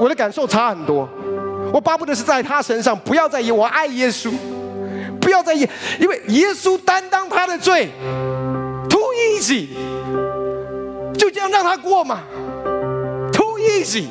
[0.00, 1.08] 我的感受差很多。
[1.72, 3.52] 我巴不得是在他身上，不要在意。
[3.52, 4.32] 我爱耶稣，
[5.26, 5.68] 不要在意，
[5.98, 7.88] 因为耶稣担当他的罪
[8.88, 9.02] ，too
[9.34, 9.66] easy，
[11.18, 12.22] 就这样让他过嘛
[13.32, 14.04] ，too easy。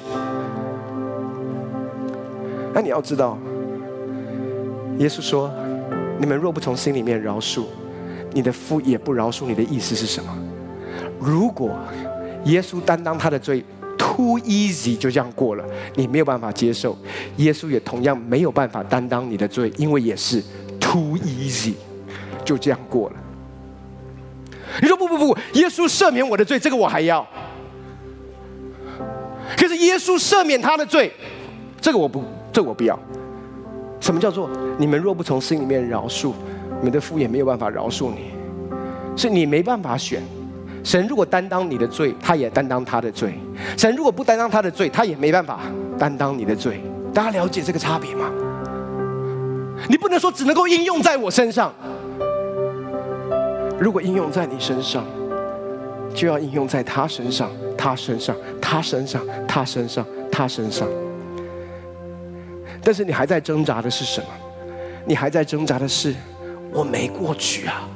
[2.74, 3.39] 那你要知道，
[4.97, 5.49] 耶稣说。
[6.18, 7.66] 你们若不从心里面饶恕，
[8.32, 10.34] 你的父也不饶恕你的意思是什么？
[11.20, 11.78] 如果
[12.45, 13.61] 耶稣担当他的罪
[13.97, 16.97] ，too easy 就这样过了，你没有办法接受，
[17.36, 20.41] 耶稣也同样没有办法担当你的罪，因为也是
[20.95, 21.73] too easy
[22.45, 23.15] 就这样过了。
[24.81, 27.25] 你说不不不，耶稣赦免我的罪，这个我还要。
[29.57, 31.11] 可是耶稣赦免他的罪，
[31.81, 32.23] 这个我不，
[32.53, 32.97] 这我不要。
[33.99, 36.31] 什么叫做你们若不从心里面饶恕，
[36.79, 38.31] 你们的父也没有办法饶恕你，
[39.17, 40.23] 是你没办法选。
[40.81, 43.31] 神如果担当你的罪，他也担当他的罪；
[43.77, 45.59] 神如果不担当他的罪，他也没办法
[45.99, 46.79] 担当你的罪。
[47.13, 48.31] 大家了解这个差别吗？
[49.89, 51.73] 你不能说只能够应用在我身上，
[53.80, 55.05] 如果应用在你身上，
[56.13, 60.88] 就要应用在他身上，他身上，他身上，他身上，他身上。
[62.82, 64.28] 但是你还在挣扎的是什么？
[65.05, 66.15] 你还在挣扎的是，
[66.71, 67.88] 我没过去啊，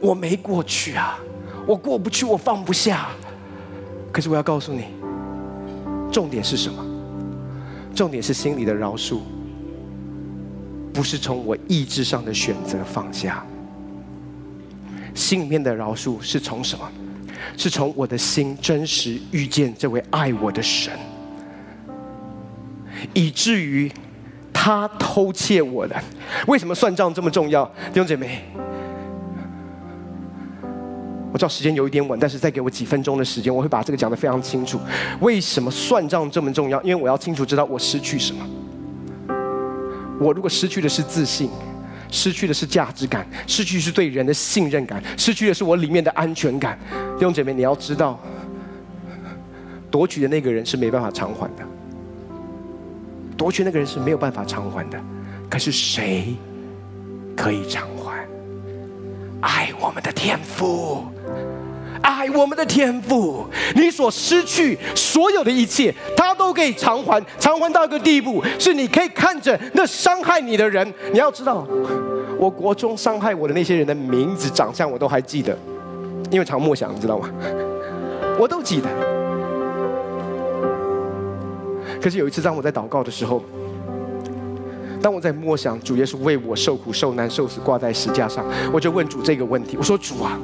[0.00, 1.18] 我没过去啊，
[1.66, 3.08] 我过不去，我放不下。
[4.12, 4.86] 可是我要告诉你，
[6.12, 6.84] 重点是什么？
[7.94, 9.18] 重点是心里的饶恕，
[10.94, 13.44] 不是从我意志上的选择放下。
[15.14, 16.90] 心里面的饶恕是从什么？
[17.58, 20.90] 是从我的心真实遇见这位爱我的神，
[23.12, 23.92] 以至于。
[24.56, 25.94] 他偷窃我的，
[26.46, 27.66] 为什么算账这么重要？
[27.92, 28.42] 弟兄姐妹，
[31.30, 34.80] 我知道时间有一点晚，但是再给我几分钟的时间，我会把这个讲得非常清楚。
[35.20, 36.82] 为什么算账这么重要？
[36.82, 38.42] 因为我要清楚知道我失去什么。
[40.20, 41.50] 我如果失去的是自信，
[42.10, 46.78] 失去的是价值感，失去是对人的信任感，失去的是我里面的安全感。
[47.18, 48.18] 弟兄姐妹，你要知道，
[49.90, 51.64] 夺取的那个人是没办法偿还的。
[53.36, 55.00] 夺取那个人是没有办法偿还的，
[55.50, 56.36] 可是谁
[57.36, 58.24] 可以偿还？
[59.40, 61.04] 爱我们的天父，
[62.04, 70.86] 爱我们的天父，你所失去所有的一切，他都可以偿还，偿还到一个地步，是你可以看着那伤害你的人。
[71.12, 71.66] 你要知道，
[72.38, 75.56] 我国中伤害我的那些人的名字、长相，我都还记得，
[76.30, 77.30] 因为常默想，你知道吗？
[78.38, 78.88] 我都记得。
[82.02, 83.42] 可是有一次，当我在祷告的时候，
[85.00, 90.38] 当我在默想主耶稣为我受苦受难受死挂在石架上，我就问主这个问题：我说主啊，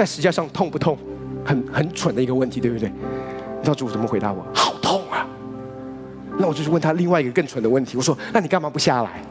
[0.00, 0.96] 在石架上痛不痛？
[1.44, 2.88] 很很蠢的一个问题，对不对？
[2.88, 4.42] 你知道主怎么回答我？
[4.54, 5.26] 好痛啊！
[6.38, 9.22] 那我就去问他另外一个更蠢的问题：我说，那你干嘛不下来？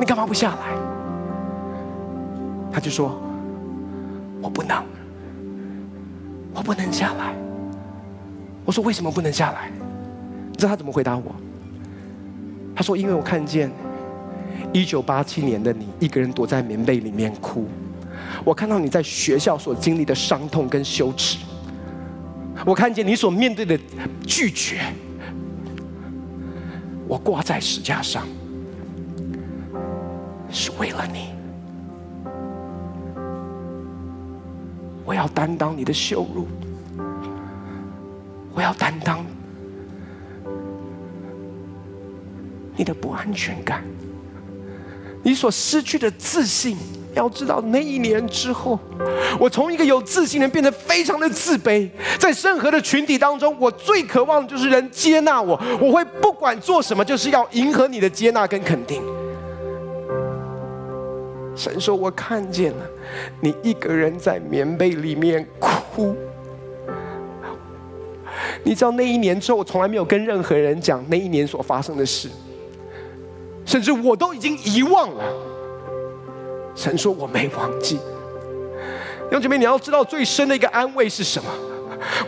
[0.00, 0.74] 你干嘛不下来？
[2.72, 3.20] 他就说，
[4.40, 4.82] 我不能，
[6.54, 7.34] 我不能下来。
[8.64, 9.70] 我说：“为什么不能下来？”
[10.50, 11.34] 你知道他怎么回答我？
[12.74, 13.70] 他说：“因为我看见
[14.72, 17.68] 一九八七年的你一个人躲在棉被里面哭，
[18.44, 21.38] 我看到你在学校所经历的伤痛跟羞耻，
[22.64, 23.78] 我看见你所面对的
[24.26, 24.80] 拒绝，
[27.06, 28.26] 我挂在石架上
[30.50, 31.30] 是为了你，
[35.04, 36.46] 我要担当你的羞辱。”
[38.54, 39.22] 我要担当
[42.74, 43.84] 你的不安全感，
[45.22, 46.74] 你所失去的自信。
[47.16, 48.78] 要知道，那一年之后，
[49.40, 51.88] 我从一个有自信的人变得非常的自卑。
[52.18, 55.58] 在任何的群体当中，我最渴望的就是人接纳我。
[55.80, 59.02] 我会不管做什么，就是要迎合你的接纳跟肯定。
[61.56, 62.84] 神说：“我看见了
[63.40, 66.14] 你一个人在棉被里面哭。”
[68.62, 72.28] 你知道那一年之后，我从来没有跟任何人讲那一年所发生的事，
[73.64, 75.24] 甚至我都已经遗忘了。
[76.76, 77.96] 神说我没忘记。
[77.96, 81.50] 弟兄姐妹，你要知道最深的一个安慰是什么？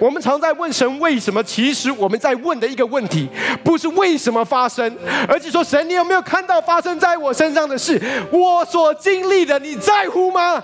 [0.01, 3.29] 我们常在问神为什么，其实我们在问的一个问题，
[3.63, 4.97] 不是为什么发生，
[5.29, 8.01] 而是说神，你有没有看到发生在我身上的事？
[8.33, 10.63] 我所经历的，你在乎吗？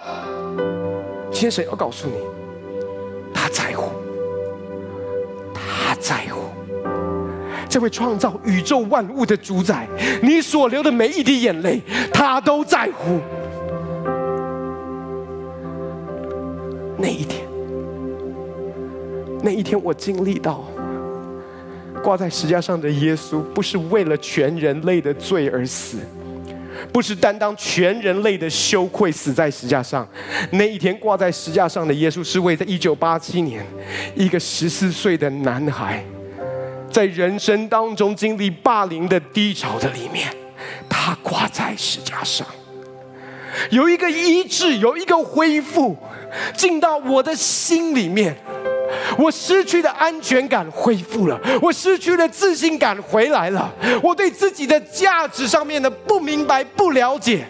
[1.30, 2.14] 今天神要告诉你，
[3.32, 3.92] 他在乎，
[5.52, 6.40] 他在乎。
[7.68, 9.86] 这位创造宇宙万物的主宰，
[10.22, 11.80] 你所流的每一滴眼泪，
[12.12, 13.20] 他都在乎。
[16.98, 17.44] 那一天。
[19.42, 20.64] 那一天，我经历到
[22.02, 25.98] 挂在石架上的耶稣，不是为了全人类的罪而死，
[26.92, 30.08] 不是担当全人类的羞愧死在石架上。
[30.52, 33.64] 那一天挂在石架上的耶稣，是为在一九八七年，
[34.14, 36.02] 一个十四岁的男孩，
[36.90, 40.30] 在人生当中经历霸凌的低潮的里面，
[40.88, 42.46] 他挂在石架上，
[43.70, 45.96] 有一个医治，有一个恢复，
[46.56, 48.36] 进到我的心里面。
[49.18, 53.72] 我失去的安全感恢复了，我失去的自信感回来了，
[54.02, 57.44] 我对自己的价值上面的不明白、不了解。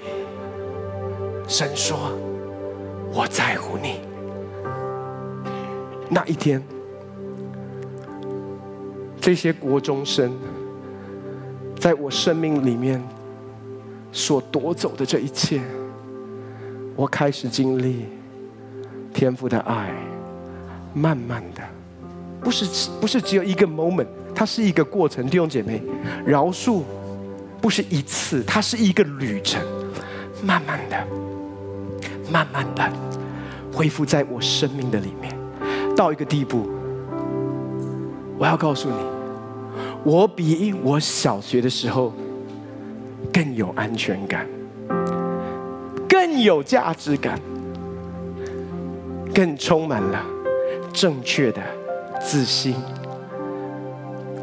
[1.47, 2.13] 神说
[3.13, 4.01] ：“我在乎你。”
[6.09, 6.63] 那一天，
[9.21, 10.37] 这些国中生
[11.79, 13.03] 在我生命里面
[14.13, 15.61] 所夺走的这一切，
[16.97, 18.07] 我开始经历
[19.15, 19.89] 天父的爱。
[20.93, 21.63] 慢慢的，
[22.41, 25.27] 不是不是只有一个 moment，它是一个过程。
[25.29, 25.83] 弟兄姐妹，
[26.25, 26.83] 饶恕
[27.61, 29.61] 不是一次，它是一个旅程。
[30.41, 30.97] 慢慢的，
[32.31, 32.93] 慢慢的
[33.73, 35.35] 恢复在我生命的里面，
[35.97, 36.71] 到一个地步，
[38.39, 38.97] 我要告诉你，
[40.05, 42.13] 我比我小学的时候
[43.33, 44.47] 更有安全感，
[46.09, 47.41] 更有价值感，
[49.35, 50.25] 更充满了。
[50.93, 51.61] 正确的
[52.21, 52.77] 自信，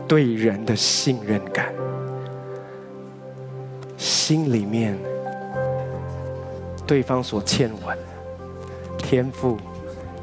[0.05, 1.73] 对人的信任感，
[3.97, 4.97] 心里面
[6.85, 8.01] 对方所欠我的，
[8.97, 9.57] 天赋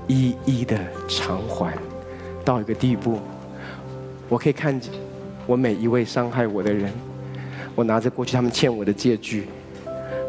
[0.06, 1.72] 一一的偿还，
[2.44, 3.18] 到一个地步，
[4.28, 4.92] 我可以看见
[5.46, 6.92] 我每一位伤害我的人，
[7.74, 9.48] 我拿着过去他们欠我的借据，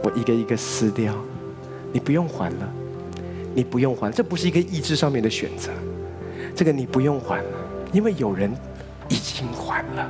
[0.01, 1.13] 我一个一个撕掉，
[1.91, 2.73] 你不用还了，
[3.55, 5.71] 你不用还，这不是一个意志上面的选择。
[6.55, 7.41] 这个你不用还，
[7.91, 8.51] 因为有人
[9.07, 10.09] 已经还了。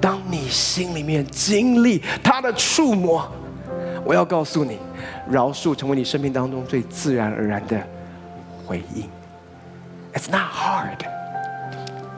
[0.00, 3.30] 当你心里面经历他的触摸，
[4.04, 4.78] 我要告诉你，
[5.28, 7.78] 饶恕成为你生命当中最自然而然的
[8.64, 9.04] 回应。
[10.14, 11.06] It's not hard，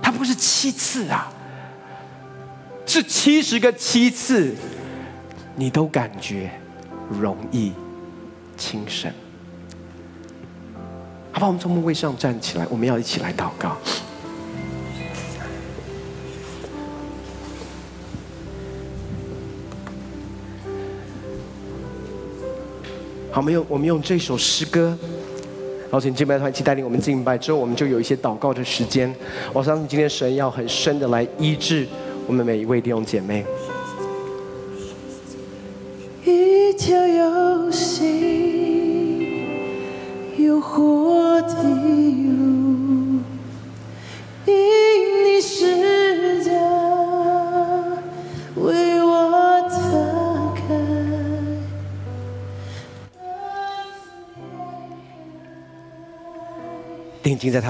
[0.00, 1.32] 它不是七次啊，
[2.86, 4.54] 是七十个七次，
[5.56, 6.50] 你都感觉
[7.20, 7.72] 容易
[8.56, 9.12] 轻省。
[11.42, 13.70] 好，我们从墓位上站起来，我们要一起来祷告。
[23.32, 24.96] 好，我们用我们用这首诗歌，
[25.92, 29.12] 邀请敬拜团一起带领我们敬拜，之后我们就有一些祷告的时间。
[29.52, 31.88] 我相信今天神要很深的来医治
[32.28, 33.44] 我们每一位弟兄姐妹。
[36.24, 38.30] 一条游戏。
[40.38, 41.21] 有火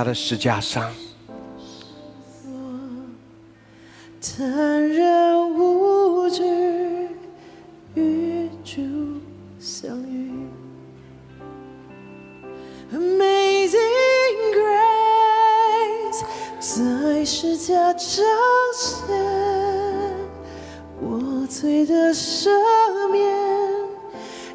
[0.04, 1.01] 的石架上。
[17.24, 18.26] 是假装
[18.74, 19.16] 先
[21.00, 22.50] 我醉的赦
[23.12, 23.32] 免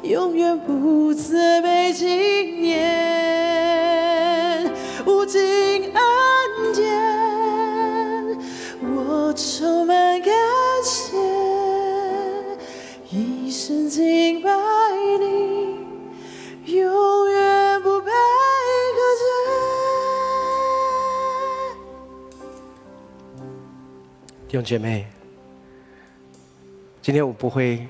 [0.02, 2.97] 永远不再被纪念
[24.48, 24.64] 弟兄。
[24.64, 25.06] 姐妹，
[27.02, 27.86] 今天我不会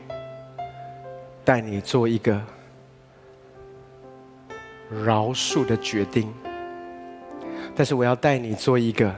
[1.44, 2.42] 带你做一个
[5.04, 6.34] 饶恕的决定，
[7.76, 9.14] 但是我要带你做一个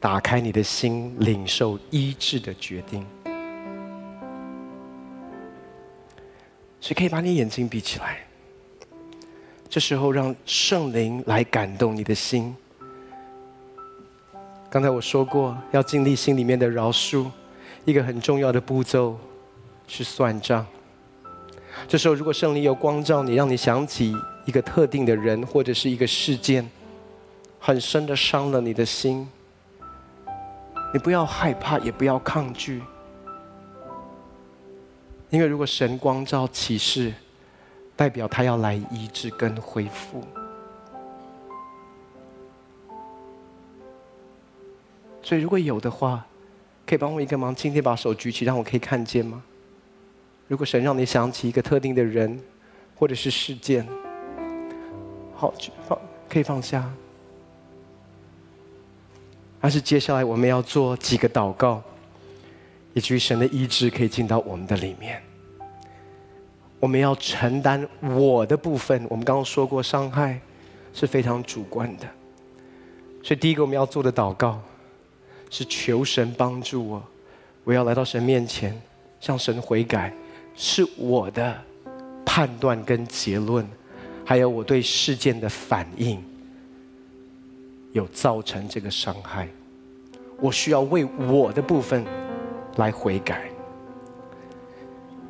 [0.00, 3.06] 打开你的心，领受医治的决定。
[6.80, 8.26] 所以可以把你眼睛闭起来，
[9.68, 12.56] 这时候让圣灵来感动你的心。
[14.70, 17.26] 刚才我说过，要经历心里面的饶恕，
[17.84, 19.18] 一个很重要的步骤
[19.88, 20.64] 是算账。
[21.88, 24.14] 这时候，如果圣灵有光照你，让你想起
[24.44, 26.70] 一个特定的人或者是一个事件，
[27.58, 29.28] 很深的伤了你的心，
[30.94, 32.80] 你不要害怕，也不要抗拒，
[35.30, 37.12] 因为如果神光照启示，
[37.96, 40.24] 代表他要来医治跟恢复。
[45.22, 46.26] 所以，如果有的话，
[46.86, 49.42] 可以帮我一个忙，今天把手举起，让我可以看见吗？
[50.48, 52.40] 如果神让你想起一个特定的人，
[52.96, 53.86] 或者是事件，
[55.34, 55.54] 好，
[55.86, 55.98] 放
[56.28, 56.90] 可以放下。
[59.60, 61.82] 但是接下来我们要做几个祷告，
[62.94, 65.22] 以至于神的医治可以进到我们的里面。
[66.80, 69.06] 我们要承担我的部分。
[69.10, 70.40] 我们刚刚说过，伤害
[70.94, 72.08] 是非常主观的，
[73.22, 74.60] 所以第一个我们要做的祷告
[75.50, 77.02] 是求神帮助我，
[77.64, 78.80] 我要来到神面前，
[79.20, 80.10] 向神悔改。
[80.56, 81.56] 是我的
[82.24, 83.66] 判断跟结论，
[84.24, 86.22] 还有我对事件的反应，
[87.92, 89.48] 有造成这个伤害。
[90.38, 92.04] 我需要为我的部分
[92.76, 93.48] 来悔改，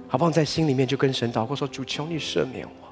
[0.09, 0.31] 好不好？
[0.31, 2.89] 在心里面就跟神祷告说：“主，求你赦免我，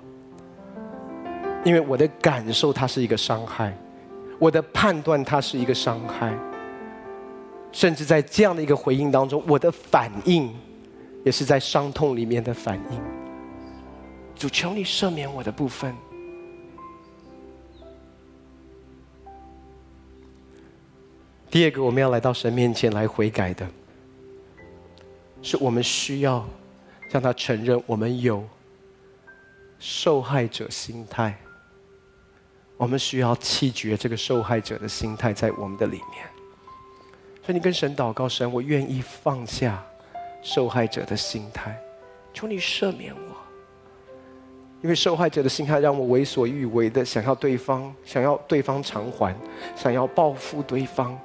[1.65, 3.77] 因为我的感受它是一个伤害，
[4.39, 6.37] 我的判断它是一个伤害，
[7.73, 10.55] 甚至在这样的一个回应当中，我的反应。”
[11.25, 13.03] 也是在伤痛里面的反应。
[14.35, 15.95] 主，求你赦免我的部分。
[21.51, 23.69] 第二个，我们要来到神面前来悔改的，
[25.43, 26.49] 是我们需要
[27.11, 28.49] 向他承认我们有
[29.79, 31.37] 受害者心态。
[32.77, 36.28] 我们需要弃绝这个受害者的心态在我们的里面。
[37.49, 39.83] 所以你跟神祷告，神，我愿意放下。
[40.43, 41.75] 受害者的心态，
[42.35, 43.37] 求你赦免我，
[44.83, 49.35] 因为受害者的心态让我为所欲为的想要对方，想要对方偿还，
[49.75, 51.19] 想要报复对方，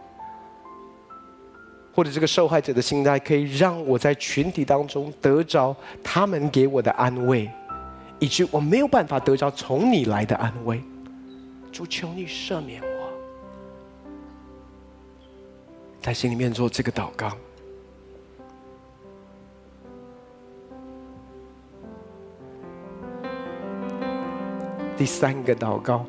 [1.93, 7.51] 或者这个受害者的心态可以让我在群体当中得着他们给我的安慰，
[8.19, 10.82] 以致我没有办法得着从你来的安慰。
[11.69, 12.92] 主，求你赦免我，
[16.04, 17.32] 在心里面做这个祷告。
[24.97, 26.06] 第三个祷告，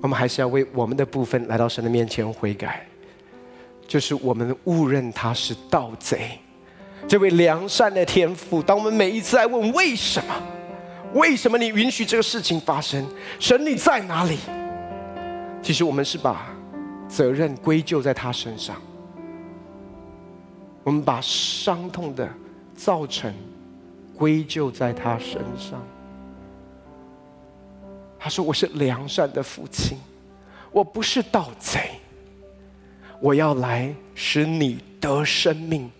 [0.00, 2.86] 我们还是要为我们的部分来到神的面前悔改，
[3.86, 6.38] 就是我们误认他是盗贼，
[7.06, 8.62] 这位良善的天父。
[8.62, 10.34] 当我们每一次来问为什么，
[11.12, 13.06] 为什么你允许这个事情发生，
[13.38, 14.38] 神你在哪里？
[15.62, 16.48] 其实我们是把
[17.08, 18.80] 责任归咎在他身上，
[20.82, 22.28] 我们把伤痛的
[22.74, 23.32] 造成
[24.14, 25.80] 归咎在他身上。
[28.18, 29.98] 他说：“我是良善的父亲，
[30.72, 31.90] 我不是盗贼。
[33.20, 35.90] 我要来使你得生命，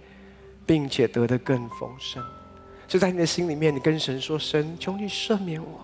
[0.64, 2.22] 并且得的更丰盛。
[2.88, 5.80] 就在你的心里面，你跟神说：‘神，求你赦免我。’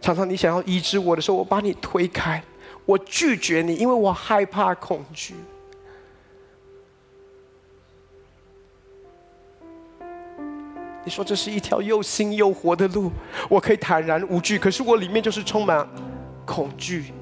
[0.00, 2.42] 常常你想要医治我的时候，我把你推开，
[2.84, 5.34] 我拒绝你，因为我害怕恐惧。”
[11.06, 13.12] 你说这是一条又新又活的路，
[13.50, 14.58] 我可以坦然无惧。
[14.58, 15.86] 可是我里面就是充满
[16.46, 17.12] 恐惧，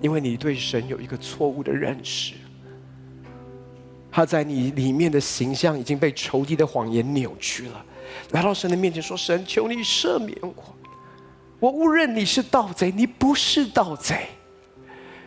[0.00, 2.34] 因为你对神有一个错误的认识。
[4.10, 7.84] 他在你里面的形象已经被仇敌的谎言扭曲了。
[8.30, 10.54] 来到神的面前说：“神，求你赦免我，
[11.60, 14.28] 我误认你是盗贼，你不是盗贼，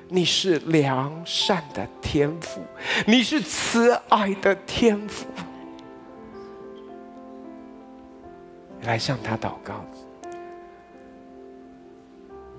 [0.09, 2.59] 你是良善的天赋，
[3.05, 5.25] 你是慈爱的天赋。”
[8.83, 9.85] 来向他祷告。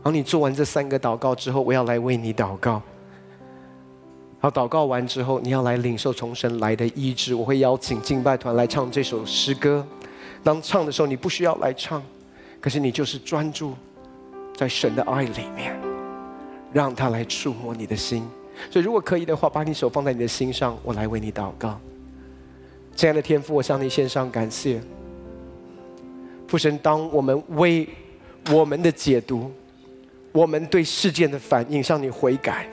[0.03, 2.81] 好，你做完这三个祷告之后，我要来为你祷告。
[4.39, 7.35] 好，祷告完之后，你要来领受从神来的医治。
[7.35, 9.85] 我会邀请敬拜团来唱这首诗歌。
[10.45, 12.03] 当唱的时候，你不需要来唱，
[12.61, 13.75] 可是你就是专注
[14.55, 15.77] 在神的爱里面，
[16.73, 18.27] 让他来触摸你的心。
[18.71, 21.81] 所以，如果可以的话，把你手放在你的心上，我来为你祷告。
[22.95, 24.81] 亲爱的天父，我向你献上感谢。
[26.47, 27.89] 父神，当我们为
[28.51, 29.51] 我们的解读，
[30.33, 32.69] 我们对事件的反应向你悔改，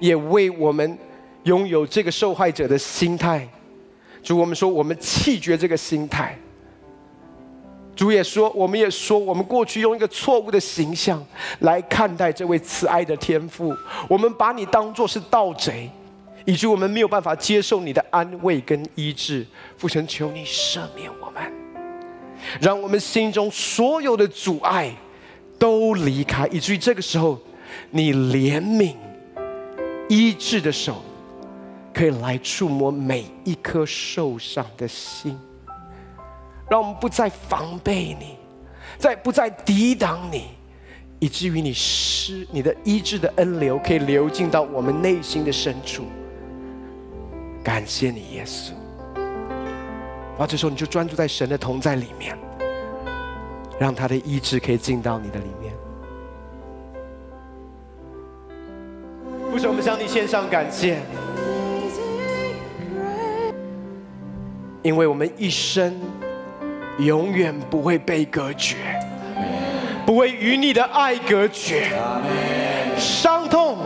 [0.00, 0.98] 也为我们
[1.44, 3.48] 拥有这个受害者的心态。
[4.22, 6.36] 主，我们说，我们弃绝这个心态。
[7.96, 11.24] 主也说，我们也说，我们过去用一个错误的形象
[11.60, 13.74] 来看待这位慈爱的天父，
[14.06, 15.90] 我们把你当作是盗贼，
[16.44, 19.46] 以及我们没有办法接受你的安慰跟医治。
[19.78, 21.42] 父神，求你赦免我们，
[22.60, 24.94] 让我们心中所有的阻碍
[25.58, 27.40] 都离开，以至于这个时候，
[27.90, 28.94] 你怜悯、
[30.06, 31.02] 医治的手
[31.94, 35.38] 可以来触摸每一颗受伤的心。
[36.68, 38.36] 让我们不再防备你，
[38.98, 40.48] 再不再抵挡你，
[41.20, 46.06] 以至于你施你的医治的恩流可以流进到我们内心的深处。
[47.62, 48.72] 感谢你，耶稣。
[49.14, 52.36] 然后这时候你就专注在神的同在里面，
[53.78, 55.72] 让他的医治可以进到你的里面。
[59.52, 60.98] 父神，我们向你献上感谢，
[64.82, 65.94] 因为我们一生。
[66.98, 68.76] 永远不会被隔绝，
[70.06, 71.90] 不会与你的爱隔绝。
[72.96, 73.78] 伤痛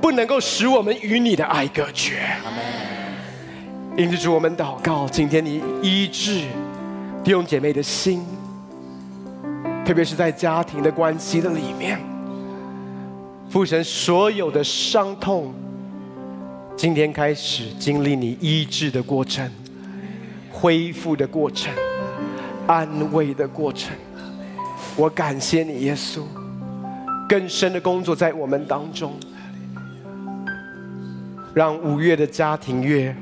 [0.00, 2.22] 不能够使我们与你的爱隔绝。
[3.96, 6.44] 因此，主我们祷告，今天你医治
[7.22, 8.24] 弟兄姐妹的心，
[9.84, 12.00] 特别是在家庭的关系的里面，
[13.50, 15.52] 父神所有的伤痛，
[16.76, 19.50] 今天开始经历你医治的过程，
[20.50, 21.70] 恢复的过程。
[22.70, 23.96] 安慰的过程，
[24.96, 26.22] 我感谢你，耶稣，
[27.28, 29.14] 更深的工作在我们当中，
[31.52, 33.12] 让五月的家庭月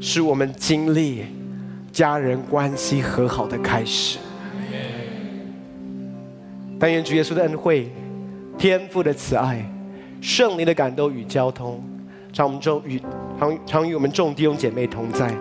[0.00, 1.26] 是我们经历
[1.92, 4.18] 家人关系和好的开始。
[6.76, 7.88] 但愿主耶稣的恩惠、
[8.58, 9.64] 天父的慈爱、
[10.20, 11.80] 圣灵的感动与交通，
[12.32, 13.00] 常我们众与
[13.38, 15.32] 常常与我们众弟兄姐妹同在。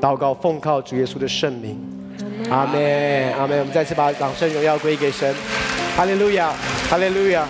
[0.00, 1.78] 祷告奉靠主耶稣的圣名。
[2.48, 3.58] 阿妹，阿妹。
[3.58, 5.34] 我们再次把掌声荣耀归给神，
[5.96, 6.52] 哈利路亚，
[6.88, 7.46] 哈利路亚。